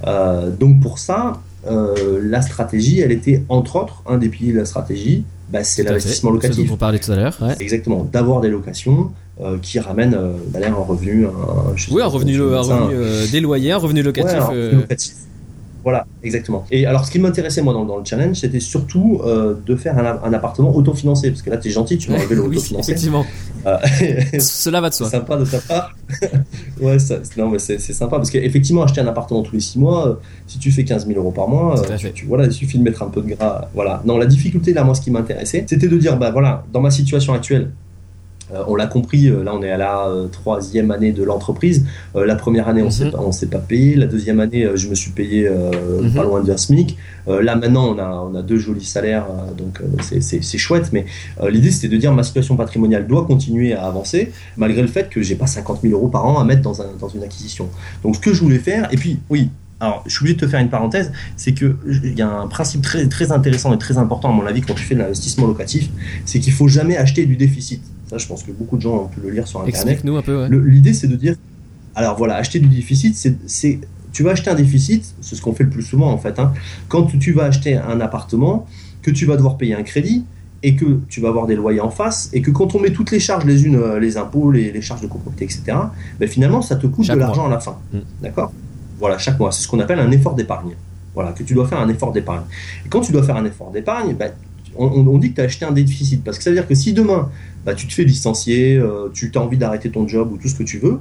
[0.07, 4.59] Euh, donc pour ça, euh, la stratégie, elle était entre autres, un des piliers de
[4.59, 6.67] la stratégie, bah, c'est l'investissement C'est ce locatif.
[6.67, 7.37] dont on parlait tout à l'heure.
[7.41, 7.55] Ouais.
[7.59, 9.11] Exactement, d'avoir des locations
[9.41, 11.25] euh, qui ramènent euh, d'ailleurs un revenu.
[11.25, 11.31] Un,
[11.91, 14.31] Oui, un revenu, un des loyers, un revenu locatif.
[14.33, 15.13] Ouais, un revenu locatif.
[15.83, 16.65] Voilà, exactement.
[16.71, 19.97] Et alors, ce qui m'intéressait, moi, dans, dans le challenge, c'était surtout euh, de faire
[19.97, 21.29] un, un appartement autofinancé.
[21.29, 22.91] Parce que là, t'es gentil, tu m'as enlevé le oui, autofinancé.
[22.91, 23.25] effectivement.
[23.65, 23.77] Euh,
[24.39, 25.09] Cela va de c'est soi.
[25.09, 25.95] sympa de ta part.
[26.81, 28.17] ouais, ça- non, mais c'est sympa.
[28.17, 30.13] Parce qu'effectivement, acheter un appartement tous les 6 mois, euh,
[30.47, 31.75] si tu fais 15 000 euros par mois,
[32.13, 33.69] tu, voilà, il suffit de mettre un peu de gras.
[33.73, 34.01] Voilà.
[34.05, 36.91] Non, la difficulté, là, moi, ce qui m'intéressait, c'était de dire, bah voilà, dans ma
[36.91, 37.71] situation actuelle,
[38.53, 41.85] euh, on l'a compris, euh, là on est à la euh, troisième année de l'entreprise.
[42.15, 43.95] Euh, la première année on s'est pas, on s'est pas payé.
[43.95, 46.13] La deuxième année je me suis payé Mhm.
[46.13, 46.97] pas loin d'un SMIC.
[47.27, 49.25] Là maintenant on a, on a deux jolis salaires,
[49.57, 50.89] donc c'est- chouette.
[50.93, 51.05] Mais
[51.49, 55.21] l'idée c'était de dire ma situation patrimoniale doit continuer à avancer malgré le fait que
[55.21, 57.69] j'ai pas 50 000 euros par an à mettre dans, un, dans une acquisition.
[58.03, 59.49] Donc ce que je voulais faire, et puis oui.
[59.81, 62.47] Alors, je suis obligé de te faire une parenthèse, c'est que il y a un
[62.47, 65.47] principe très, très intéressant et très important à mon avis quand tu fais de l'investissement
[65.47, 65.89] locatif,
[66.25, 67.81] c'est qu'il faut jamais acheter du déficit.
[68.09, 69.81] Ça, je pense que beaucoup de gens ont pu le lire sur Internet.
[69.87, 70.41] Explique-nous un peu.
[70.41, 70.49] ouais.
[70.49, 71.35] Le- L'idée, c'est de dire,
[71.95, 73.79] alors voilà, acheter du déficit, c'est,
[74.11, 76.51] tu vas acheter un déficit, c'est ce qu'on fait le plus souvent en fait, hein,
[76.87, 78.65] quand tu vas acheter un appartement,
[79.01, 80.23] que tu vas devoir payer un crédit,
[80.61, 83.11] et que tu vas avoir des loyers en face, et que quand on met toutes
[83.11, 85.77] les charges les unes, euh, les impôts, les, les charges de copropriété, etc.,
[86.19, 87.77] ben finalement, ça te coûte Chaque de l'argent à la fin.
[87.93, 87.97] Mm.
[88.23, 88.51] D'accord?
[88.99, 89.53] Voilà, chaque mois.
[89.53, 90.71] C'est ce qu'on appelle un effort d'épargne.
[91.15, 92.41] Voilà, que tu dois faire un effort d'épargne.
[92.85, 94.31] Et quand tu dois faire un effort d'épargne, ben,
[94.75, 96.23] on- on dit que tu as acheté un déficit.
[96.25, 97.29] Parce que ça veut dire que si demain,
[97.65, 100.55] bah, tu te fais licencier, euh, tu as envie d'arrêter ton job ou tout ce
[100.55, 100.99] que tu veux,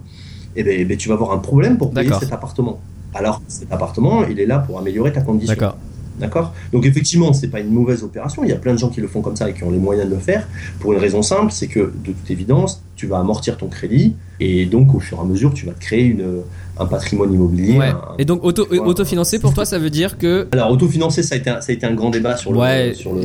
[0.56, 2.80] et ben, eh ben, tu vas avoir un problème pour payer cet appartement.
[3.14, 5.54] Alors, cet appartement, il est là pour améliorer ta condition.
[5.54, 5.76] D'accord.
[6.18, 6.52] D'accord?
[6.72, 8.42] Donc, effectivement, c'est pas une mauvaise opération.
[8.42, 9.78] Il y a plein de gens qui le font comme ça et qui ont les
[9.78, 10.48] moyens de le faire.
[10.80, 14.16] Pour une raison simple, c'est que, de toute évidence, tu vas amortir ton crédit.
[14.40, 16.42] Et donc, au fur et à mesure, tu vas te créer une,
[16.81, 17.76] un patrimoine immobilier.
[17.76, 17.89] Ouais.
[17.89, 18.83] un- Et donc auto, Voilà.
[18.85, 20.47] autofinancé pour toi, ça veut dire que.
[20.53, 22.59] Alors, autofinancé, ça a été un, ça a été un grand débat sur le.
[22.59, 22.93] Ouais.
[22.95, 23.22] Sur le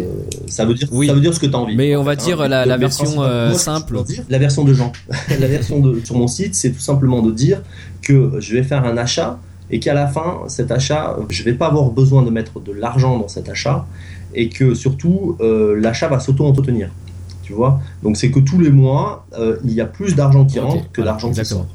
[0.47, 1.08] ça, veut dire, Oui.
[1.08, 1.76] ça veut dire ce que tu as envie.
[1.76, 2.16] Mais on va Hein.
[2.16, 3.99] dire la, version euh, moi, simple.
[4.30, 4.91] La version de Jean.
[5.39, 7.62] la version de, sur mon site, c'est tout simplement de dire
[8.01, 9.39] que je vais faire un achat
[9.72, 13.18] et qu'à la fin, cet achat, je vais pas avoir besoin de mettre de l'argent
[13.18, 13.86] dans cet achat
[14.36, 16.89] et que surtout, euh, l'achat va s'auto-entretenir.
[17.43, 17.80] Tu vois?
[18.04, 21.01] Donc, c'est que tous les mois, euh, il y a plus d'argent qui rentre que
[21.01, 21.66] d'argent qui sort.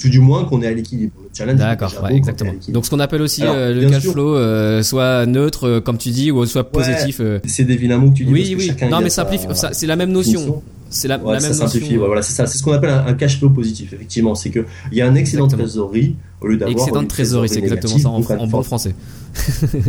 [0.00, 1.12] Tout du moins qu'on est à l'équilibre.
[1.22, 2.52] Le challenge, D'accord, ouais, exactement.
[2.70, 4.12] Donc ce qu'on appelle aussi Alors, euh, le cash sûr.
[4.12, 7.18] flow, euh, soit neutre, euh, comme tu dis, ou soit positif.
[7.20, 7.38] euh.
[7.44, 8.30] c'est des vilains mots que tu dis.
[8.32, 8.66] parce Oui, que oui.
[8.68, 9.28] chacun Non, mais ça,
[9.72, 10.62] C'est la même notion.
[10.92, 11.80] C'est la, Ouais, la ça même simplifie.
[11.84, 12.00] notion.
[12.00, 12.46] ouais, voilà, c'est ça.
[12.46, 13.92] C'est ce qu'on appelle un, un cash flow positif.
[13.92, 17.06] Effectivement, c'est que il y a un excédent de trésorerie au lieu d'avoir Excédent de
[17.08, 18.94] trésorerie, c'est exactement ça en, bon français.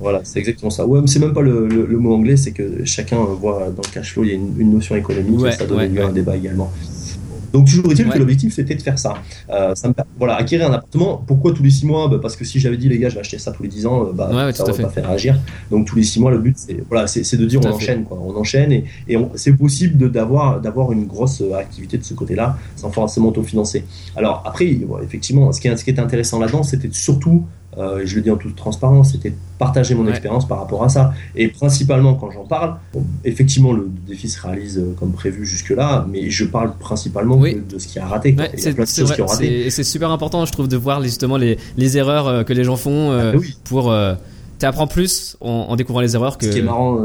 [0.00, 0.86] Voilà, c'est exactement ça.
[0.86, 3.82] Ouais, mais c'est même pas le, le- le mot anglais, c'est que chacun voit dans
[3.82, 5.88] le cash flow, il y a une, une notion économique Ouais, et ça donne ouais,
[5.88, 6.12] lieu à un ouais.
[6.14, 6.70] débat également.
[7.54, 8.12] Donc toujours est-il Ouais.
[8.12, 9.14] que l'objectif c'était de faire ça.
[9.48, 11.22] Euh, ça me voilà, acquérir un appartement.
[11.26, 12.08] Pourquoi tous les 6 mois?
[12.08, 13.86] Bah, Parce que si j'avais dit les gars, je vais acheter ça tous les 10
[13.86, 14.82] ans, euh, bah, Ouais, ouais, ça va fait.
[14.82, 15.38] pas faire réagir.
[15.70, 18.04] Donc tous les 6 mois, le but c'est voilà, c'est de dire Tout on enchaîne
[18.04, 18.18] quoi.
[18.22, 22.12] On enchaîne et, et on- c'est possible d'avoir d'avoir une grosse euh, activité de ce
[22.14, 23.84] côté-là sans forcément autofinancer.
[24.16, 27.44] Alors après, effectivement, ce qui, est- ce qui était intéressant là-dedans, c'était surtout
[27.78, 30.10] euh, je le dis en toute transparence, c'était partager mon Ouais.
[30.10, 31.12] expérience par rapport à ça.
[31.34, 36.06] Et principalement, quand j'en parle, bon, effectivement, le défi se réalise euh, comme prévu jusque-là,
[36.10, 37.54] mais je parle principalement Oui.
[37.54, 38.34] de, de ce qui a raté.
[38.38, 38.50] Ouais,
[39.70, 42.76] c'est super important, je trouve, de voir justement les, les erreurs euh, que les gens
[42.76, 43.56] font euh, Ah oui.
[43.64, 43.90] pour.
[43.90, 44.14] Euh,
[44.58, 46.46] tu apprends plus en, en découvrant les erreurs que.
[46.46, 46.98] Ce qui est marrant,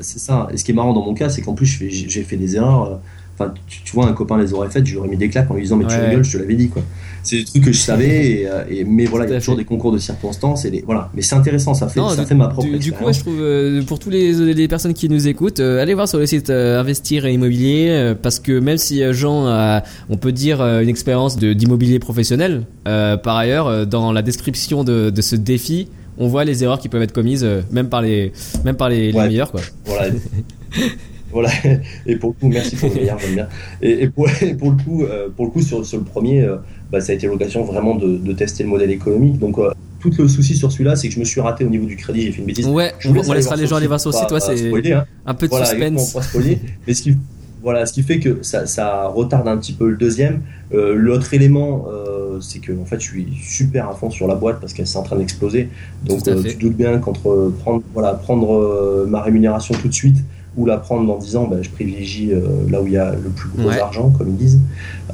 [0.00, 0.48] c'est ça.
[0.52, 2.98] Et ce qui est marrant dans mon cas, c'est qu'en plus, j'ai fait des erreurs.
[3.38, 5.50] Enfin, tu, tu vois, un copain les aurait faites, je lui aurais mis des claques
[5.50, 6.08] en lui disant Mais tu Ouais.
[6.08, 6.82] rigoles, je te l'avais dit, quoi.
[7.22, 9.54] C'est des trucs que je savais, et, euh, et- mais voilà, il y a toujours
[9.54, 9.60] fait.
[9.62, 11.10] des concours de circonstances, et voilà.
[11.14, 13.20] Mais c'est intéressant, ça fait, Non, ça du- fait ma propre Du, du coup, je
[13.20, 16.26] trouve, euh, pour tous les, les personnes qui nous écoutent, euh, allez voir sur le
[16.26, 20.88] site euh, Investir et Immobilier, parce que même si Jean a, on peut dire, une
[20.88, 26.62] expérience d'immobilier professionnel, par ailleurs, dans la description de, de ce défi, on voit les
[26.64, 28.32] erreurs qui peuvent être commises, même par les,
[28.64, 29.60] même par les, meilleurs, quoi.
[29.86, 30.08] Voilà.
[31.32, 31.50] voilà.
[32.06, 33.48] Et pour le coup, merci pour le meilleur, j'aime bien.
[33.80, 36.42] Et, et pour, et pour le coup, euh, pour le coup sur, sur le premier,
[36.42, 36.56] euh,
[36.90, 39.38] bah, ça a été l'occasion vraiment de, de tester le modèle économique.
[39.38, 39.70] Donc, euh,
[40.00, 42.22] tout le souci sur celui-là, c'est que je me suis raté au niveau du crédit,
[42.22, 42.66] j'ai fait une bêtise.
[42.66, 45.04] Ouais, Je on, on laissera les gens aller voir sur le site, pas c'est hein.
[45.24, 46.18] un peu de Voilà, suspense.
[46.20, 46.58] spoiler.
[46.86, 47.16] Mais ce qui,
[47.62, 50.42] voilà, ce qui fait que ça, ça retarde un petit peu le deuxième.
[50.74, 54.34] Euh, L'autre élément, euh, c'est que en fait, je suis super à fond sur la
[54.34, 55.68] boîte parce qu'elle est en train d'exploser.
[56.04, 60.16] Donc, euh, tu te doutes bien qu'entre prendre, voilà, prendre ma rémunération tout de suite
[60.56, 62.40] ou la prendre dans 10 ans, ben, je privilégie euh,
[62.70, 63.80] là où il y a le plus gros Ouais.
[63.80, 64.60] argent, comme ils disent.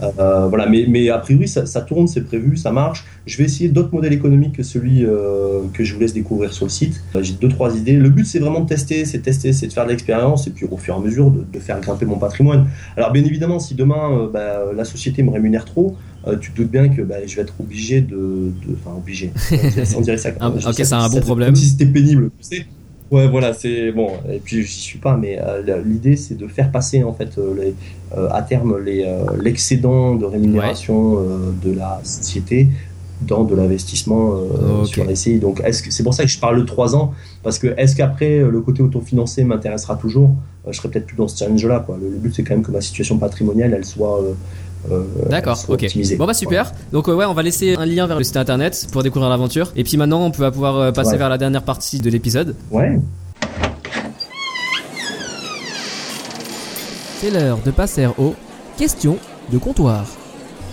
[0.02, 3.04] Euh, voilà, mais, mais a priori, ça, ça tourne, c'est prévu, ça marche.
[3.26, 6.66] Je vais essayer d'autres modèles économiques que celui euh, que je vous laisse découvrir sur
[6.66, 7.00] le site.
[7.20, 7.92] J'ai deux, trois idées.
[7.96, 10.50] Le but, c'est vraiment de tester, c'est de tester, c'est de faire de l'expérience et
[10.50, 12.66] puis au fur et à mesure de, de faire grimper mon patrimoine.
[12.96, 15.96] Alors, bien évidemment, si demain bah, la société me rémunère trop,
[16.40, 18.50] tu te doutes bien que bah, je vais être obligé de.
[18.74, 19.30] Enfin, obligé.
[19.96, 20.30] on dirait ça.
[20.30, 21.48] Je ok, c'est un bon problème.
[21.50, 22.66] Comme si c'était pénible, tu sais.
[23.10, 24.08] Ouais, voilà, c'est bon.
[24.30, 27.54] Et puis j'y suis pas, mais euh, l'idée c'est de faire passer en fait euh,
[27.58, 27.74] les,
[28.16, 32.68] euh, à terme les, euh, l'excédent de rémunération euh, de la société
[33.22, 35.38] dans de l'investissement euh, sur SCI.
[35.38, 37.96] Donc est-ce que c'est pour ça que je parle de 3 ans parce que est-ce
[37.96, 40.34] qu'après le côté autofinancé m'intéressera toujours?
[40.70, 41.80] Je serai peut-être plus dans ce challenge-là.
[41.86, 41.96] Quoi.
[42.00, 44.20] Le, le but c'est quand même que ma situation patrimoniale elle soit
[44.90, 45.86] euh, D'accord, ok.
[46.16, 46.72] Bon bah super.
[46.92, 49.72] Donc euh, ouais, on va laisser un lien vers le site internet pour découvrir l'aventure.
[49.76, 51.16] Et puis maintenant, on peut pouvoir euh, passer Ouais.
[51.18, 52.54] vers la dernière partie de l'épisode.
[52.70, 52.98] Ouais.
[57.20, 58.34] C'est l'heure de passer aux
[58.76, 59.18] questions
[59.52, 60.04] de comptoir.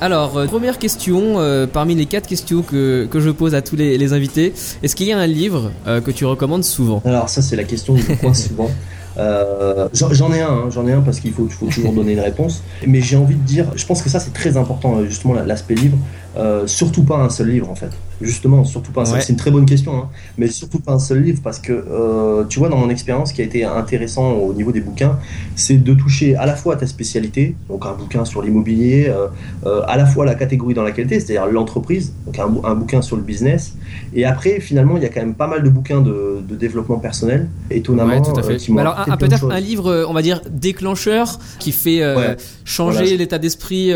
[0.01, 3.75] Alors, euh, première question, euh, parmi les quatre questions que, que je pose à tous
[3.77, 4.53] les, les invités,
[4.83, 7.01] est-ce qu'il y a un livre euh, que tu recommandes souvent?
[7.05, 8.69] Alors ça c'est la question que je pose souvent.
[9.17, 12.19] Euh, j'en ai un, hein, j'en ai parce qu'il faut, il faut toujours donner une
[12.19, 12.63] réponse.
[12.85, 15.75] Mais j'ai envie de dire, je pense que ça c'est très important euh, justement l'aspect
[15.75, 15.97] livre.
[16.37, 17.91] Euh, surtout pas un seul livre en fait.
[18.21, 19.15] Justement, surtout pas un seul.
[19.15, 19.21] Ouais.
[19.21, 22.43] C'est une très bonne question, hein, mais surtout pas un seul livre parce que euh,
[22.47, 25.19] tu vois dans mon expérience, ce qui a été intéressant au niveau des bouquins,
[25.55, 29.27] c'est de toucher à la fois à ta spécialité, donc un bouquin sur l'immobilier, euh,
[29.65, 32.61] euh, à la fois la catégorie dans laquelle tu es, c'est-à-dire l'entreprise, donc un, bou-
[32.63, 33.73] un bouquin sur le business,
[34.13, 36.99] et après finalement il y a quand même pas mal de bouquins de, de développement
[36.99, 38.57] personnel, étonnamment, Ouais, tout à fait.
[38.57, 42.37] qui alors, peut-être un livre, on va dire, déclencheur, qui fait Ouais.
[42.63, 43.17] changer Voilà.
[43.17, 43.91] l'état d'esprit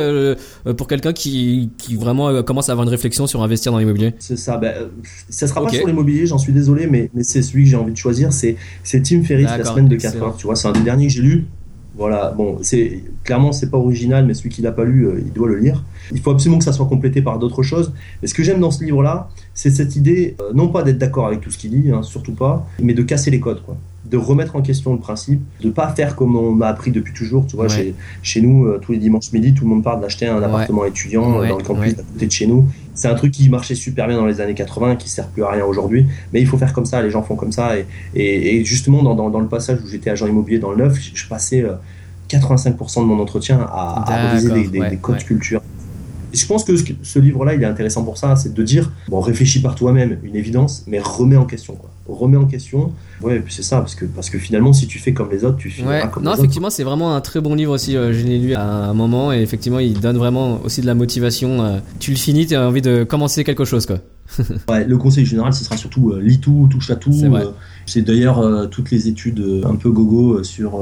[0.78, 4.09] pour quelqu'un qui, qui vraiment commence à avoir une réflexion sur investir dans l'immobilier?
[4.20, 4.60] C'est ça.
[4.64, 4.88] Euh,
[5.30, 7.93] ça sera pas sur l'immobilier, j'en suis désolé, mais, mais c'est celui que j'ai envie
[7.93, 8.34] de choisir.
[8.34, 10.14] C'est, Tim Ferriss, la semaine de excellent.
[10.14, 10.38] 4 heures.
[10.38, 11.45] Tu vois, c'est un des derniers que j'ai lu.
[11.99, 12.32] Voilà.
[12.32, 15.49] Bon, c'est clairement c'est pas original, mais celui qui l'a pas lu, euh, il doit
[15.49, 15.84] le lire.
[16.12, 17.93] Il faut absolument que ça soit complété par d'autres choses.
[18.22, 21.28] Mais ce que j'aime dans ce livre-là, c'est cette idée, euh, non pas d'être d'accord
[21.28, 23.76] avec tout ce qu'il dit, hein, surtout pas, mais de casser les codes, quoi.
[24.06, 27.45] De remettre en question le principe, de pas faire comme on m'a appris depuis toujours.
[27.47, 27.70] Tu vois, Ouais.
[27.70, 27.93] chez,
[28.24, 30.45] chez nous, euh, tous les dimanches midi, tout le monde parle d'acheter un Ouais.
[30.45, 32.66] appartement étudiant euh, Ouais, dans le campus à côté de chez nous.
[32.95, 35.52] C'est un truc qui marchait super bien dans les années 80, qui sert plus à
[35.52, 36.06] rien aujourd'hui.
[36.34, 37.78] Mais il faut faire comme ça, les gens font comme ça.
[37.78, 37.86] Et,
[38.16, 41.00] et, et justement, dans, dans, dans le passage où j'étais agent immobilier dans le neuf,
[41.00, 41.74] je, je passais euh,
[42.30, 45.24] 85% de mon entretien à, à réviser des, codes ouais.
[45.24, 45.62] culture.
[46.34, 48.91] Et je pense que ce, ce livre-là, il est intéressant pour ça, c'est de dire,
[49.08, 51.89] bon, réfléchis par toi-même, une évidence, mais remets en question, quoi.
[52.14, 52.91] Remets en question.
[53.22, 55.43] Ouais, et puis c'est ça, parce que, parce que finalement, si tu fais comme les
[55.45, 56.43] autres, tu finiras Ouais, comme non, les autres.
[56.45, 57.93] effectivement, c'est vraiment un très bon livre aussi.
[57.93, 61.62] Je l'ai lu à un moment et effectivement, il donne vraiment aussi de la motivation.
[61.64, 63.97] euh, Tu le finis, tu as envie de commencer quelque chose, quoi.
[64.70, 67.12] Ouais, le conseil général, ce sera surtout euh, lis tout, touche à tout.
[67.12, 67.26] C'est.
[67.26, 70.80] Euh, d'ailleurs toutes les études un peu gogo sur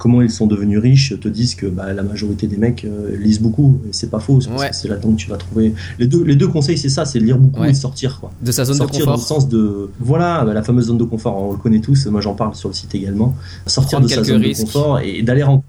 [0.00, 3.38] comment ils sont devenus riches te disent que bah, la majorité des mecs euh, lisent
[3.40, 3.78] beaucoup.
[3.86, 4.40] Et c'est pas faux.
[4.40, 4.70] c'est Ouais.
[4.70, 5.74] que C'est là-dedans que tu vas trouver.
[5.98, 7.70] Les deux, les deux conseils, c'est ça c'est lire beaucoup Ouais.
[7.70, 8.18] et sortir.
[8.18, 8.30] Quoi.
[8.42, 9.40] De sa zone de sortir dans le confort.
[9.42, 9.90] sens de.
[10.00, 12.06] Voilà, bah, la fameuse zone de confort, on le connaît tous.
[12.06, 13.34] Moi, j'en parle sur le site également.
[13.66, 14.60] Sortir Prendre de sa zone risques.
[14.62, 15.66] de confort et, et d'aller rencontrer.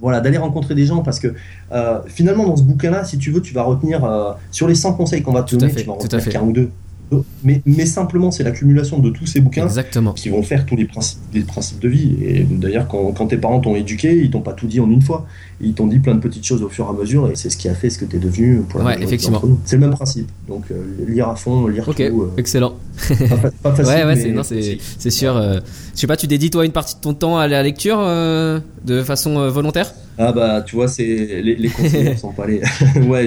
[0.00, 1.34] Voilà, d'aller rencontrer des gens parce que
[1.72, 4.92] euh, finalement, dans ce bouquin-là, si tu veux, tu vas retenir euh, sur les 100
[4.94, 6.68] conseils qu'on va te donner, fait, tu vas retenir qu'un ou deux.
[7.44, 10.12] Mais, mais simplement, c'est l'accumulation de tous ces bouquins Exactement.
[10.12, 12.16] qui vont faire tous les principes, les principes de vie.
[12.20, 15.02] Et d'ailleurs, quand, quand tes parents t'ont éduqué, ils t'ont pas tout dit en une
[15.02, 15.24] fois.
[15.60, 17.56] Ils t'ont dit plein de petites choses au fur et à mesure, et c'est ce
[17.56, 19.40] qui a fait ce que tu es devenu pour la Ouais, effectivement.
[19.64, 20.28] C'est le même principe.
[20.48, 20.74] Donc, euh,
[21.08, 22.02] lire à fond, lire tout.
[22.02, 22.74] euh, excellent.
[23.08, 23.94] pas, pas facile.
[23.94, 25.36] Ouais, ouais, c'est sûr.
[25.36, 25.60] euh,
[25.94, 28.58] je sais pas, tu dédies toi une partie de ton temps à la lecture euh,
[28.84, 29.94] de façon volontaire?
[30.18, 32.60] Ah bah, tu vois, c'est les, les conseils sont pas les.
[33.06, 33.26] ouais,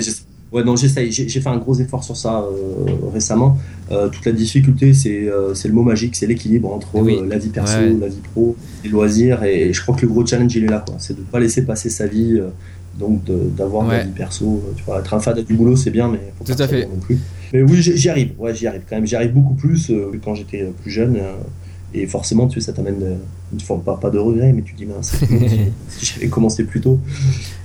[0.51, 1.11] ouais, non, j'essaye.
[1.11, 3.57] J'ai j'ai fait un gros effort sur ça euh, récemment.
[3.91, 7.17] Euh, toute la difficulté, c'est euh, c'est le mot magique, c'est l'équilibre entre Oui.
[7.21, 7.95] euh, la vie perso, Ouais.
[7.99, 9.43] la vie pro, les loisirs.
[9.43, 10.95] Et, je crois que le gros challenge, il est là, quoi.
[10.99, 12.37] C'est de pas laisser passer sa vie.
[12.39, 12.49] euh,
[12.97, 13.21] donc
[13.55, 13.99] d'avoir Ouais.
[13.99, 16.53] la vie perso, tu vois, être un fade du boulot c'est bien, mais faut Tout
[16.53, 16.85] pas à fait.
[16.85, 17.17] non plus.
[17.53, 20.17] Mais oui, j'y arrive, ouais, j'y arrive quand même, j'y arrive beaucoup plus euh, que
[20.17, 21.15] quand j'étais plus jeune.
[21.15, 21.31] euh,
[21.93, 22.97] et forcément, tu sais, ça t'amène
[23.53, 25.13] une forme, pas, pas de regret, mais tu dis, mince,
[25.87, 26.99] si j'avais commencé plus tôt,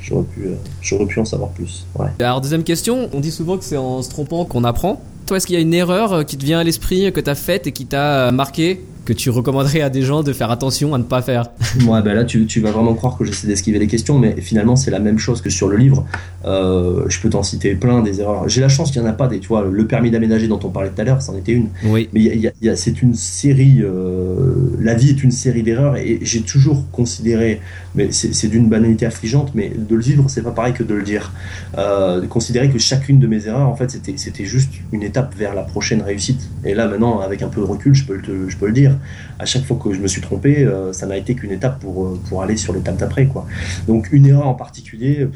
[0.04, 1.86] j'aurais pu, euh, j'aurais pu en savoir plus.
[1.98, 2.08] Ouais.
[2.20, 5.00] Alors deuxième question, on dit souvent que c'est en se trompant qu'on apprend.
[5.26, 7.34] Toi, est-ce qu'il y a une erreur euh, qui te vient à l'esprit, que t'as
[7.34, 10.94] faite et qui t'a euh, marqué, que tu recommanderais à des gens de faire attention
[10.94, 11.46] à ne pas faire
[11.86, 14.76] Ouais, ben là, tu, tu vas vraiment croire que j'essaie d'esquiver les questions, mais finalement,
[14.76, 16.06] c'est la même chose que sur le livre.
[16.44, 18.48] Euh, je peux t'en citer plein des erreurs.
[18.48, 20.60] J'ai la chance qu'il n'y en a pas des, tu vois, le permis d'aménager dont
[20.62, 21.68] on parlait tout à l'heure, c'en était une.
[21.86, 22.08] Oui.
[22.12, 27.60] Mais c'est une série, euh, la vie est une série d'erreurs et j'ai toujours considéré,
[27.94, 31.02] mais c'est d'une banalité affligeante, mais de le vivre, c'est pas pareil que de le
[31.02, 31.32] dire.
[31.78, 35.54] Euh, de considérer que chacune de mes erreurs, en fait, c'était juste une étape vers
[35.54, 36.48] la prochaine réussite.
[36.64, 38.72] Et là, maintenant, avec un peu de recul, je peux, le te- je peux le
[38.72, 38.93] dire.
[39.38, 42.04] À chaque fois que je me suis trompé, euh, ça n'a été qu'une étape pour,
[42.04, 43.46] euh, pour aller sur l'étape d'après, quoi.
[43.86, 45.28] Donc, une erreur en particulier,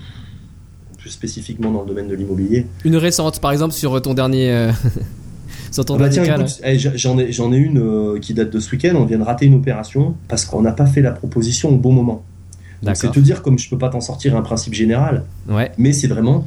[0.99, 4.71] plus spécifiquement dans le domaine de l'immobilier, Une récente, par exemple, sur ton dernier,
[5.79, 6.09] Ah bah
[6.95, 8.95] j'en ai, j'en ai une euh, qui date de ce week-end.
[8.97, 11.93] On vient de rater une opération parce qu'on n'a pas fait la proposition au bon
[11.93, 12.25] moment.
[12.83, 15.73] Donc, C'est te dire, comme je peux pas t'en sortir un principe général, Ouais.
[15.79, 16.47] mais c'est vraiment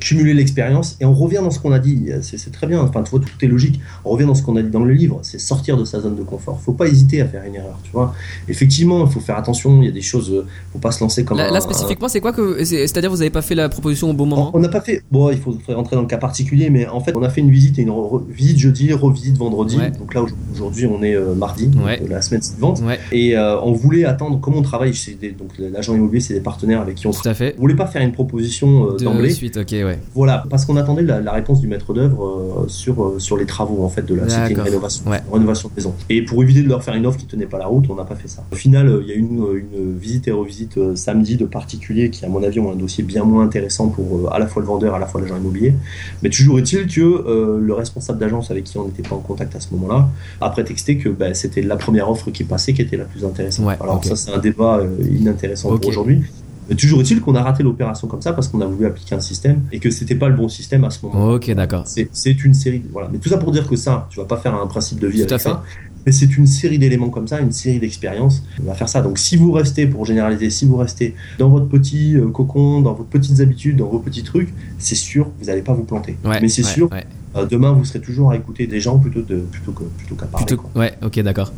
[0.00, 2.08] cumuler l'expérience et on revient dans ce qu'on a dit.
[2.22, 2.80] C'est très bien.
[2.80, 3.80] Enfin, tu vois, tout est logique.
[4.04, 5.20] On revient dans ce qu'on a dit dans le livre.
[5.22, 6.60] C'est sortir de sa zone de confort.
[6.60, 7.78] Faut pas hésiter à faire une erreur.
[7.84, 8.12] Tu vois.
[8.48, 9.80] Effectivement, il faut faire attention.
[9.82, 10.30] Il y a des choses.
[10.32, 13.10] euh, Faut pas se lancer comme Là, un- là, spécifiquement, c'est quoi que c'est- c'est-à-dire
[13.10, 14.50] vous avez pas fait la proposition au bon on moment?
[14.54, 15.02] On n'a pas fait.
[15.10, 17.50] Bon, il faut rentrer dans le cas particulier, mais en fait, on a fait une
[17.50, 19.76] visite et une re- visite jeudi, revisite vendredi.
[19.78, 19.90] Ouais.
[19.92, 21.98] Donc là, aujourd'hui, on est euh, mardi, Ouais.
[21.98, 22.80] donc, euh, la semaine suivante.
[22.84, 24.40] Ouais, Et euh, on voulait attendre.
[24.40, 27.20] Comme on travaille chez des, donc l'agent immobilier, c'est des partenaires avec qui on tout
[27.20, 27.32] travaille.
[27.32, 27.54] à fait.
[27.58, 29.30] On voulait pas faire une proposition euh, De d'emblée.
[29.72, 29.98] Ok, ouais.
[30.14, 32.24] Voilà, parce qu'on attendait la, la réponse du maître d'œuvre
[32.64, 34.64] euh, sur euh, sur les travaux en fait de la c'était une D'accord.
[34.64, 35.20] rénovation, Ouais.
[35.28, 35.94] une rénovation de maison.
[36.08, 38.04] Et pour éviter de leur faire une offre qui tenait pas la route, on n'a
[38.04, 38.44] pas fait ça.
[38.52, 42.10] Au final, euh, il y a eu une, une visite et revisite samedi de particuliers
[42.10, 44.68] qui, à mon avis, ont un dossier bien moins intéressant pour à la fois le
[44.68, 45.74] vendeur, à la fois l'agent immobilier.
[46.22, 49.60] Mais toujours est-il que le responsable d'agence avec qui on n'était pas en contact à
[49.60, 50.08] ce moment-là
[50.40, 53.66] a prétexté que bah, c'était la première offre qui passait qui était la plus intéressante.
[53.66, 56.22] Ouais, Alors ça, c'est un débat inintéressant pour aujourd'hui.
[56.68, 59.20] Mais toujours est-il qu'on a raté l'opération comme ça parce qu'on a voulu appliquer un
[59.20, 61.32] système et que c'était pas le bon système à ce moment.
[61.32, 61.84] Ok, d'accord.
[61.86, 62.82] C'est une série.
[62.92, 63.08] Voilà.
[63.12, 65.18] Mais tout ça pour dire que ça, tu vas pas faire un principe de vie
[65.26, 65.48] Tout à avec fait.
[65.48, 65.62] ça.
[66.06, 68.42] Mais c'est une série d'éléments comme ça, une série d'expériences.
[68.62, 69.02] On va faire ça.
[69.02, 72.94] Donc si vous restez, pour généraliser, si vous restez dans votre petit euh, cocon, dans
[72.94, 74.48] vos petites habitudes, dans vos petits trucs,
[74.78, 76.16] c'est sûr, vous n'allez pas vous planter.
[76.24, 77.04] Ouais, Mais c'est ouais, sûr, ouais.
[77.36, 80.46] euh, demain, vous serez toujours à écouter des gens plutôt, de, plutôt qu'à parler.
[80.46, 80.62] Plutôt-.
[80.76, 81.52] Ouais, ok, d'accord.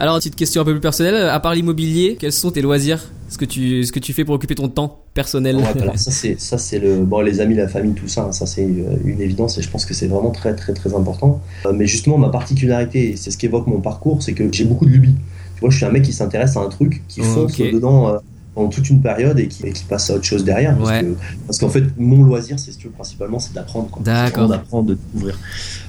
[0.00, 1.14] Alors, petite question un peu plus personnelle.
[1.28, 3.10] À part l'immobilier, quels sont tes loisirs?
[3.28, 5.56] Ce que, tu, ce que tu fais pour occuper ton temps personnel?
[5.56, 8.32] Ouais, alors ça c'est ça c'est le bon les amis la famille tout ça hein,
[8.32, 11.72] ça c'est une évidence et je pense que c'est vraiment très très très important Euh,
[11.72, 15.14] mais justement ma particularité c'est ce qu'évoque mon parcours c'est que j'ai beaucoup de lubies
[15.54, 18.08] tu vois je suis un mec qui s'intéresse à un truc qui Oh, fonce dedans
[18.08, 18.18] euh,
[18.56, 20.76] pendant toute une période et qui, et qui passe à autre chose derrière.
[20.76, 21.02] Parce Ouais.
[21.04, 23.88] que- qu'en fait, mon loisir, c'est tu veux, principalement, c'est d'apprendre.
[24.00, 24.48] D'accord.
[24.48, 25.38] D'apprendre, de découvrir.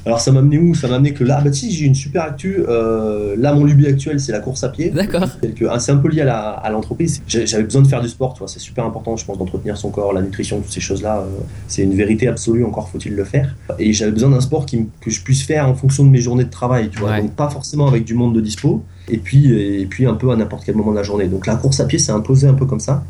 [0.05, 0.73] Alors, ça m'a amené où?
[0.73, 2.63] Ça m'a amené que là, bah si, j'ai une super actu.
[2.67, 4.89] Euh, là, mon lubie actuel, c'est la course à pied.
[4.89, 5.27] D'accord.
[5.69, 7.21] Ah, C'est un peu lié à l'entreprise.
[7.27, 8.47] J'avais besoin de faire du sport, tu vois.
[8.47, 11.19] C'est super important, je pense, d'entretenir son corps, la nutrition, toutes ces choses-là.
[11.19, 13.55] euh, c'est une vérité absolue, encore faut-il le faire.
[13.77, 16.45] Et j'avais besoin d'un sport qui, que je puisse faire en fonction de mes journées
[16.45, 17.11] de travail, tu vois.
[17.11, 17.21] Ouais.
[17.21, 18.83] Donc, pas forcément avec du monde de dispo.
[19.09, 21.27] Et puis, et puis un peu à n'importe quel moment de la journée.
[21.27, 23.03] Donc, la course à pied s'est imposée un peu comme ça.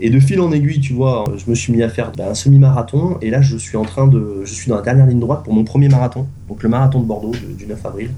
[0.00, 2.34] Et de fil en aiguille, tu vois, je me suis mis à faire bah, un
[2.34, 3.16] semi-marathon.
[3.22, 4.42] Et là, je suis en train de.
[4.44, 6.26] Je suis dans la dernière ligne droite pour mon premier marathon.
[6.48, 8.10] Donc, le marathon de Bordeaux du, du 9 avril.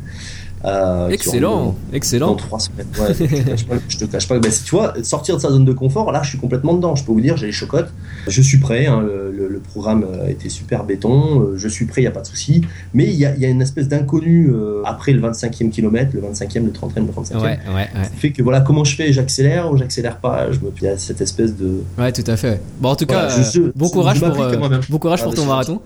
[0.64, 2.34] Euh, Excellent, dans excellent.
[2.34, 2.88] trois semaines.
[2.98, 3.74] Ouais, je te cache pas.
[3.88, 4.38] Je te cache pas.
[4.40, 6.96] Ben, si tu vois, sortir de sa zone de confort, là, je suis complètement dedans.
[6.96, 7.92] Je peux vous dire, j'ai les chocottes.
[8.26, 8.86] Je suis prêt.
[8.86, 11.42] hein, le, le- le programme a été super béton.
[11.42, 12.62] euh, Je suis prêt, il n'y a pas de souci.
[12.92, 16.10] Mais il y a, il y a une espèce d'inconnu euh, après le 25e kilomètre,
[16.14, 17.36] le 25e, le 30e, le 35e.
[17.36, 17.88] Ouais, ouais, ouais.
[17.94, 19.12] Ça fait que voilà, comment je fais?
[19.12, 20.50] J'accélère ou j'accélère pas?
[20.50, 20.72] Je me...
[20.80, 21.82] Il y a cette espèce de.
[21.96, 22.60] Ouais, tout à fait.
[22.80, 25.20] Bon, en tout Voilà, cas, je- euh, je- bon je courage pour, euh, bon courage
[25.20, 25.80] Ah, pour mais ton c'est marathon.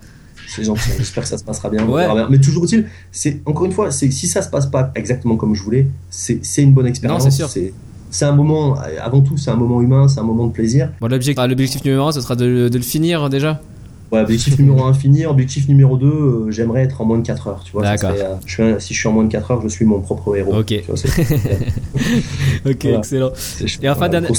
[0.55, 0.91] C'est gentil.
[0.99, 1.87] J'espère que ça se passera bien.
[1.87, 2.07] Ouais.
[2.31, 5.55] Mais toujours est-il, c'est encore une fois, c'est si ça se passe pas exactement comme
[5.55, 7.29] je voulais, c'est c'est une bonne expérience.
[7.49, 7.73] C'est.
[8.15, 10.91] C'est un moment, avant tout, c'est un moment humain, c'est un moment de plaisir.
[11.01, 13.63] Bon, l'objectif, ah, numéro 1, ce sera de, de le finir déjà.
[14.13, 17.63] Ouais, objectif numéro 1 finir, objectif numéro 2, j'aimerais être en moins de 4 heures.
[17.65, 18.11] Tu vois, ça D'accord.
[18.19, 19.87] serait, euh, je suis un- si je suis en moins de 4 heures, je suis
[19.87, 20.59] mon propre héros.
[20.59, 20.67] Ok.
[20.67, 21.09] Tu vois, c'est-
[22.67, 22.99] Ok, Voilà.
[22.99, 23.31] excellent.
[23.83, 24.31] Et enfin, dernière-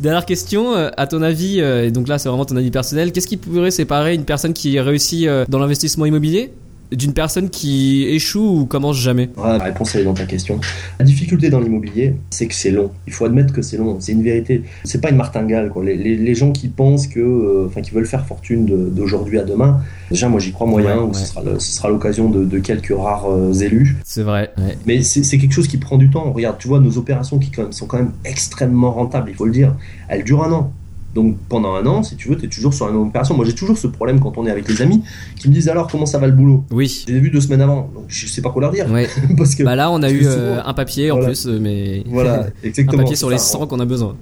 [0.00, 3.12] Dernière question, euh, à ton avis, euh, et donc là c'est vraiment ton avis personnel,
[3.12, 6.52] qu'est-ce qui pourrait séparer une personne qui réussit euh, dans l'investissement immobilier?
[6.92, 9.30] D'une personne qui échoue ou commence jamais?
[9.36, 10.60] Ouais, la réponse elle est dans ta question.
[10.98, 12.90] La difficulté dans l'immobilier, c'est que c'est long.
[13.06, 13.96] Il faut admettre que c'est long.
[14.00, 14.62] C'est une vérité.
[14.84, 15.70] C'est pas une martingale.
[15.70, 15.84] Quoi.
[15.84, 19.38] Les, les- les gens qui pensent que, euh, enfin, qui veulent faire fortune de- d'aujourd'hui
[19.38, 19.80] à demain.
[20.10, 20.96] Déjà, moi, j'y crois moyen.
[20.98, 21.58] Ouais, ou ouais.
[21.58, 23.96] Ce sera l'occasion de, de quelques rares euh, élus.
[24.04, 24.52] C'est vrai.
[24.58, 24.76] Ouais.
[24.86, 26.32] Mais c'est c'est quelque chose qui prend du temps.
[26.32, 29.30] Regarde, tu vois, nos opérations qui quand même, sont quand même extrêmement rentables.
[29.30, 29.74] Il faut le dire.
[30.08, 30.72] Elles durent un an.
[31.14, 33.34] Donc pendant un an, si tu veux, tu es toujours sur la même opération.
[33.36, 35.02] Moi, j'ai toujours ce problème quand on est avec les amis
[35.38, 36.64] qui me disent alors comment ça va le boulot?
[36.70, 37.04] Oui.
[37.06, 38.90] Je les ai vus deux semaines avant, donc je sais pas quoi leur dire.
[38.90, 39.08] Ouais.
[39.36, 42.02] Parce que Bah là on a eu euh, souvent- un papier en plus, euh, mais
[42.10, 43.02] Voilà, un exactement.
[43.02, 43.58] papier sur les ça.
[43.58, 44.16] 100 qu'on a besoin.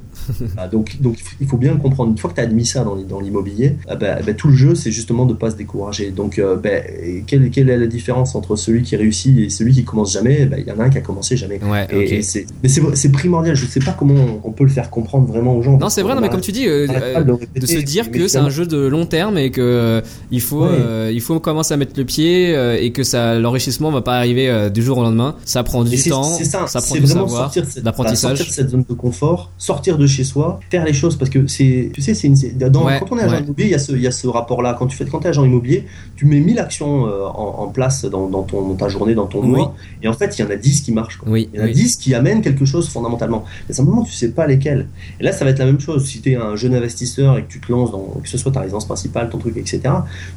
[0.57, 2.97] Ah, donc, donc il faut bien comprendre, une fois que tu as admis ça dans,
[2.97, 6.11] dans l'immobilier, ah ben, ben, tout le jeu, c'est justement de ne pas se décourager.
[6.11, 6.83] Donc, euh, ben,
[7.27, 10.47] quelle, quelle est la différence entre celui qui réussit et celui qui commence jamais?
[10.47, 11.59] Ben, Il y en a un qui a commencé jamais.
[11.65, 12.23] Ouais, Et,
[12.63, 14.15] mais c'est, primordial, je ne sais pas comment
[14.45, 15.77] on, peut le faire comprendre vraiment aux gens.
[15.79, 17.79] Non, c'est vrai, non, mais comme tu dis, euh, euh, de le répéter, de se
[17.79, 20.69] dire que c'est un jeu de long terme et que euh, il faut Ouais.
[20.73, 24.17] euh, il faut commencer à mettre le pied euh, et que ça l'enrichissement va pas
[24.17, 27.27] arriver du jour au lendemain ça prend du temps c'est ça, ça prend du vraiment
[27.29, 27.53] savoir
[27.83, 28.39] d'apprentissage.
[28.39, 31.47] sortir de cette zone de confort, sortir de chez soi, faire les choses parce que
[31.47, 34.01] c'est, tu sais, c'est Ouais, quand on est agent immobilier, il y a ce, il
[34.01, 34.75] y a ce rapport-là.
[34.79, 35.85] Quand tu fais, quand t'es agent immobilier,
[36.17, 39.41] tu mets 1000 actions en, en place dans, dans ton, dans ta journée, dans ton
[39.43, 39.49] Oui.
[39.49, 41.19] mois, et en fait, il y en a 10 qui marchent.
[41.19, 41.31] quoi.
[41.31, 41.73] oui, Il y en a oui.
[41.75, 43.45] 10 qui amènent quelque chose fondamentalement.
[43.69, 44.89] Mais simplement, tu sais pas lesquels.
[45.21, 46.05] Et là, ça va être la même chose.
[46.07, 48.53] Si tu es un jeune investisseur et que tu te lances dans, que ce soit
[48.53, 49.81] ta résidence principale, ton truc, etc.,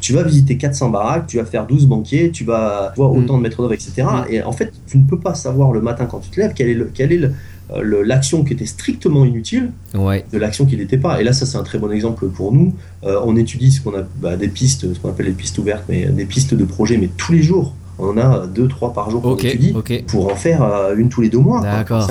[0.02, 3.18] tu vas visiter 400 baraques, tu vas faire 12 banquiers, tu vas voir Mm.
[3.18, 4.04] autant de maîtres d'œuvre, etc.
[4.30, 6.70] Et en fait, tu ne peux pas savoir le matin quand tu te lèves quelle
[6.70, 7.32] est le- quelle est le-
[7.72, 11.20] euh, le- l'action qui était strictement inutile ouais de l'action qui n'était pas.
[11.20, 12.74] Et là, ça, c'est un très bon exemple pour nous.
[13.04, 15.84] Euh, on étudie ce qu'on a bah, des pistes, ce qu'on appelle les pistes ouvertes,
[15.90, 17.74] mais des pistes de projet, mais tous les jours.
[17.98, 21.10] On a deux, trois par jour qu'on ok étudie ok pour en faire euh, une
[21.10, 21.62] tous les deux mois.
[21.62, 22.08] D'accord.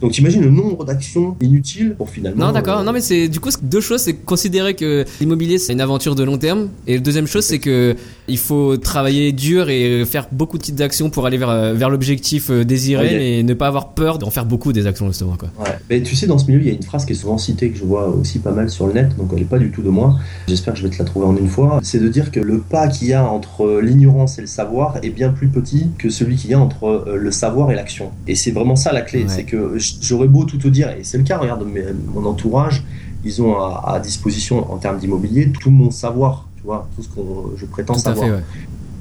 [0.00, 2.46] Donc t'imagines le nombre d'actions inutiles pour finalement.
[2.46, 5.72] non d'accord euh, non mais c'est du coup deux choses c'est considérer que l'immobilier c'est
[5.72, 7.96] une aventure de long terme et la deuxième chose c'est que
[8.32, 11.90] il faut travailler dur et faire beaucoup de petites actions pour aller vers euh, vers
[11.90, 15.50] l'objectif euh, désiré et ne pas avoir peur d'en faire beaucoup des actions justement quoi
[15.60, 15.76] Ouais.
[15.90, 17.70] Mais tu sais, dans ce milieu, il y a une phrase qui est souvent citée,
[17.70, 19.82] que je vois aussi pas mal sur le net, donc elle n'est pas du tout
[19.82, 20.18] de moi.
[20.48, 21.78] J'espère que je vais te la trouver en une fois.
[21.82, 25.10] C'est de dire que le pas qu'il y a entre l'ignorance et le savoir est
[25.10, 28.10] bien plus petit que celui qu'il y a entre euh, le savoir et l'action.
[28.26, 29.20] Et c'est vraiment ça la clé.
[29.24, 29.28] Ouais.
[29.28, 31.82] C'est que j'aurais beau tout te dire, et c'est le cas, regarde mes-
[32.14, 32.82] mon entourage,
[33.24, 36.48] ils ont à, à disposition en termes d'immobilier tout mon savoir.
[36.62, 37.20] Tu vois, tout ce que
[37.56, 38.26] je prétends tout à savoir.
[38.28, 38.42] fait ouais.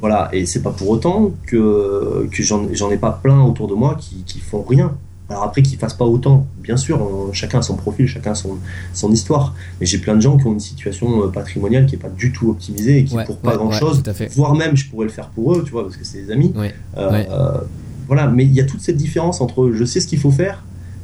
[0.02, 3.96] Voilà, et c'est pas pour autant que, que j'en ai pas plein autour de moi
[4.00, 4.94] qui, qui font rien.
[5.30, 8.58] Alors après, qu'ils fassent pas autant, bien sûr, on- chacun a son profil, chacun son,
[8.94, 9.54] son histoire.
[9.80, 12.34] Mais j'ai plein de gens qui ont une situation euh, patrimoniale qui est pas du
[12.34, 15.06] tout optimisée et qui Ouais, pour pas ouais, grand chose, à voire même je pourrais
[15.06, 16.52] le faire pour eux, tu vois, parce que c'est des amis.
[16.98, 17.58] Euh, euh,
[18.08, 20.64] voilà, mais il y a toute cette différence entre je sais ce qu'il faut faire.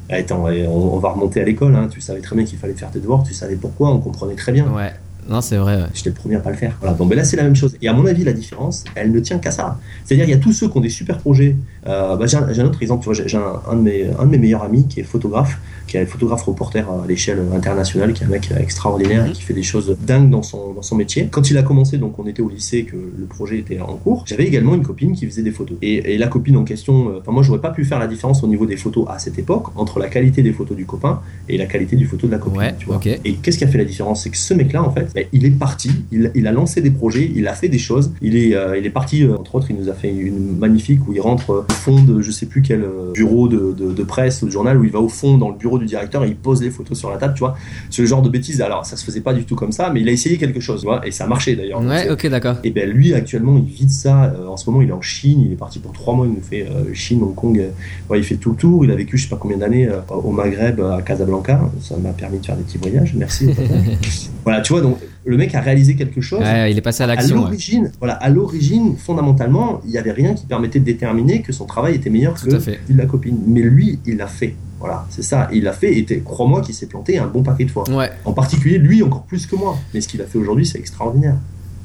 [0.10, 2.90] Attends, on, on va remonter à l'école, hein, tu savais très bien qu'il fallait faire
[2.92, 4.66] tes devoirs, tu savais pourquoi, on comprenait très bien.
[4.74, 4.92] ouais
[5.30, 5.86] Non, c'est vrai.
[5.94, 6.76] J'étais le premier à pas le faire.
[6.80, 6.96] Voilà.
[6.96, 7.78] Bon, ben là, c'est la même chose.
[7.82, 9.80] Et à mon avis, la différence, elle ne tient qu'à ça.
[10.06, 11.56] C'est-à-dire, il y a tous ceux qui ont des super projets.
[11.88, 13.04] Euh, bah, j'ai, un, autre exemple.
[13.04, 15.60] Tu vois, j'ai un, un, de mes, un de mes meilleurs amis qui est photographe,
[15.88, 19.54] qui est photographe reporter à l'échelle internationale, qui est un mec extraordinaire et qui fait
[19.54, 21.28] des choses dingues dans son, dans son métier.
[21.32, 24.24] Quand il a commencé, donc on était au lycée, que le projet était en cours,
[24.28, 25.78] j'avais également une copine qui faisait des photos.
[25.82, 28.48] Et, et la copine en question, enfin, moi, j'aurais pas pu faire la différence au
[28.48, 31.66] niveau des photos à cette époque entre la qualité des photos du copain et la
[31.66, 32.60] qualité du photo de la copine.
[32.60, 33.00] Ouais, tu vois.
[33.24, 34.24] Et qu'est-ce qui a fait la différence?
[34.24, 36.92] C'est que ce mec-là, en fait, bah, il est parti, il, il, a lancé des
[36.92, 38.12] projets, il a fait des choses.
[38.22, 41.08] Il est, euh, il est parti, euh, entre autres, il nous a fait une magnifique
[41.08, 44.42] où il rentre fond de je sais plus quel euh, bureau de, de, de, presse
[44.42, 46.36] ou de journal, où il va au fond dans le bureau du directeur et il
[46.36, 47.56] pose les photos sur la table, tu vois.
[47.90, 48.62] Ce genre de bêtises.
[48.62, 50.82] Alors, ça se faisait pas du tout comme ça, mais il a essayé quelque chose,
[50.82, 51.82] tu vois, et ça a marché d'ailleurs.
[51.82, 52.58] Ouais, ok, d'accord.
[52.64, 54.34] Et ben lui, actuellement, il vit de ça.
[54.48, 56.42] en ce moment, il est en Chine, il est parti pour trois mois, il nous
[56.42, 57.62] fait Chine, Hong Kong.
[58.10, 58.84] ouais, il fait tout le tour.
[58.84, 61.62] Il a vécu, je sais pas combien d'années, au Maghreb, à Casablanca.
[61.82, 63.14] Ça m'a permis de faire des petits voyages.
[63.16, 63.50] Merci.
[64.44, 64.98] voilà, tu vois, donc
[65.28, 66.40] le mec a réalisé quelque chose.
[66.40, 67.38] Ouais, il est passé à l'action.
[67.38, 67.92] À l'origine, ouais.
[68.00, 71.96] voilà, à l'origine, fondamentalement, il n'y avait rien qui permettait de déterminer que son travail
[71.96, 72.80] était meilleur Tout que fait.
[72.84, 73.38] celui de la copine.
[73.46, 74.56] Mais lui, il l'a fait.
[74.80, 75.50] Voilà, c'est ça.
[75.52, 77.90] Il l'a fait et crois-moi qu'il s'est planté un bon paquet de fois.
[77.90, 78.12] Ouais.
[78.26, 79.78] En particulier, lui, encore plus que moi.
[79.94, 81.36] Mais ce qu'il a fait aujourd'hui, c'est extraordinaire.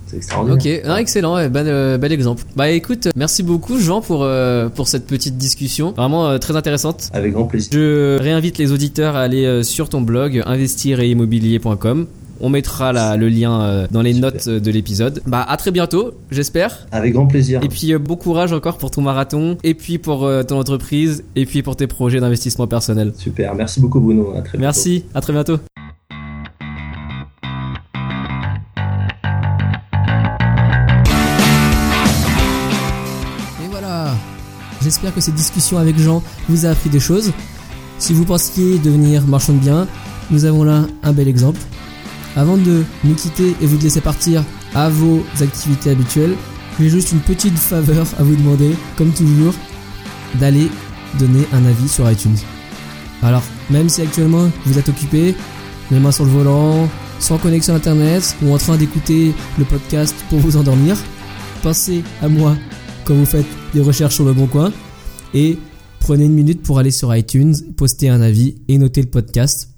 [0.06, 0.84] C'est extraordinaire.
[0.84, 2.44] Ok, excellent, bel, euh, bel exemple.
[2.54, 7.08] Bah écoute, merci beaucoup Jean pour, euh, pour cette petite discussion, vraiment euh, très intéressante.
[7.14, 7.70] Avec grand plaisir.
[7.72, 12.06] Je réinvite les auditeurs à aller sur ton blog investiretimmobilier.com.
[12.44, 14.32] On mettra la, le lien euh, dans les Super.
[14.32, 15.22] notes de l'épisode.
[15.26, 16.88] Bah à très bientôt, j'espère.
[16.90, 17.62] Avec grand plaisir.
[17.62, 21.22] Et puis euh, bon courage encore pour ton marathon, et puis pour euh, ton entreprise,
[21.36, 23.12] et puis pour tes projets d'investissement personnel.
[23.16, 23.54] Super.
[23.54, 24.32] Merci beaucoup, Bruno.
[24.32, 24.60] À très bientôt.
[24.60, 25.54] Merci, à très bientôt.
[33.62, 34.14] Et voilà.
[34.82, 37.30] J'espère que cette discussion avec Jean vous a appris des choses.
[37.98, 39.86] Si vous pensiez devenir marchand de biens,
[40.32, 41.60] nous avons là un bel exemple.
[42.36, 46.34] Avant de nous quitter et vous laisser partir à vos activités habituelles,
[46.80, 49.54] j'ai juste une petite faveur à vous demander, comme toujours,
[50.40, 50.68] d'aller
[51.18, 52.38] donner un avis sur iTunes.
[53.22, 55.34] Alors, même si actuellement vous êtes occupé,
[55.90, 60.38] les mains sur le volant, sans connexion internet ou en train d'écouter le podcast pour
[60.38, 60.96] vous endormir,
[61.62, 62.56] pensez à moi
[63.04, 64.72] quand vous faites des recherches sur le bon coin
[65.34, 65.58] et
[66.00, 69.70] prenez une minute pour aller sur iTunes, poster un avis et noter le podcast.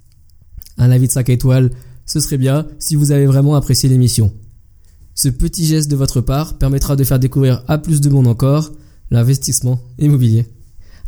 [0.79, 1.71] Un avis de 5 étoiles,
[2.07, 4.33] ce serait bien si vous avez vraiment apprécié l'émission.
[5.15, 8.73] Ce petit geste de votre part permettra de faire découvrir à plus de monde encore
[9.11, 10.47] l'investissement immobilier.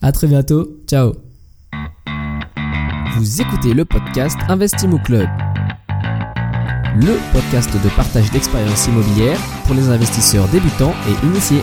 [0.01, 1.15] À très bientôt, ciao
[3.17, 5.27] Vous écoutez le podcast Investimo Club,
[6.97, 11.63] le podcast de partage d'expériences immobilières pour les investisseurs débutants et initiés.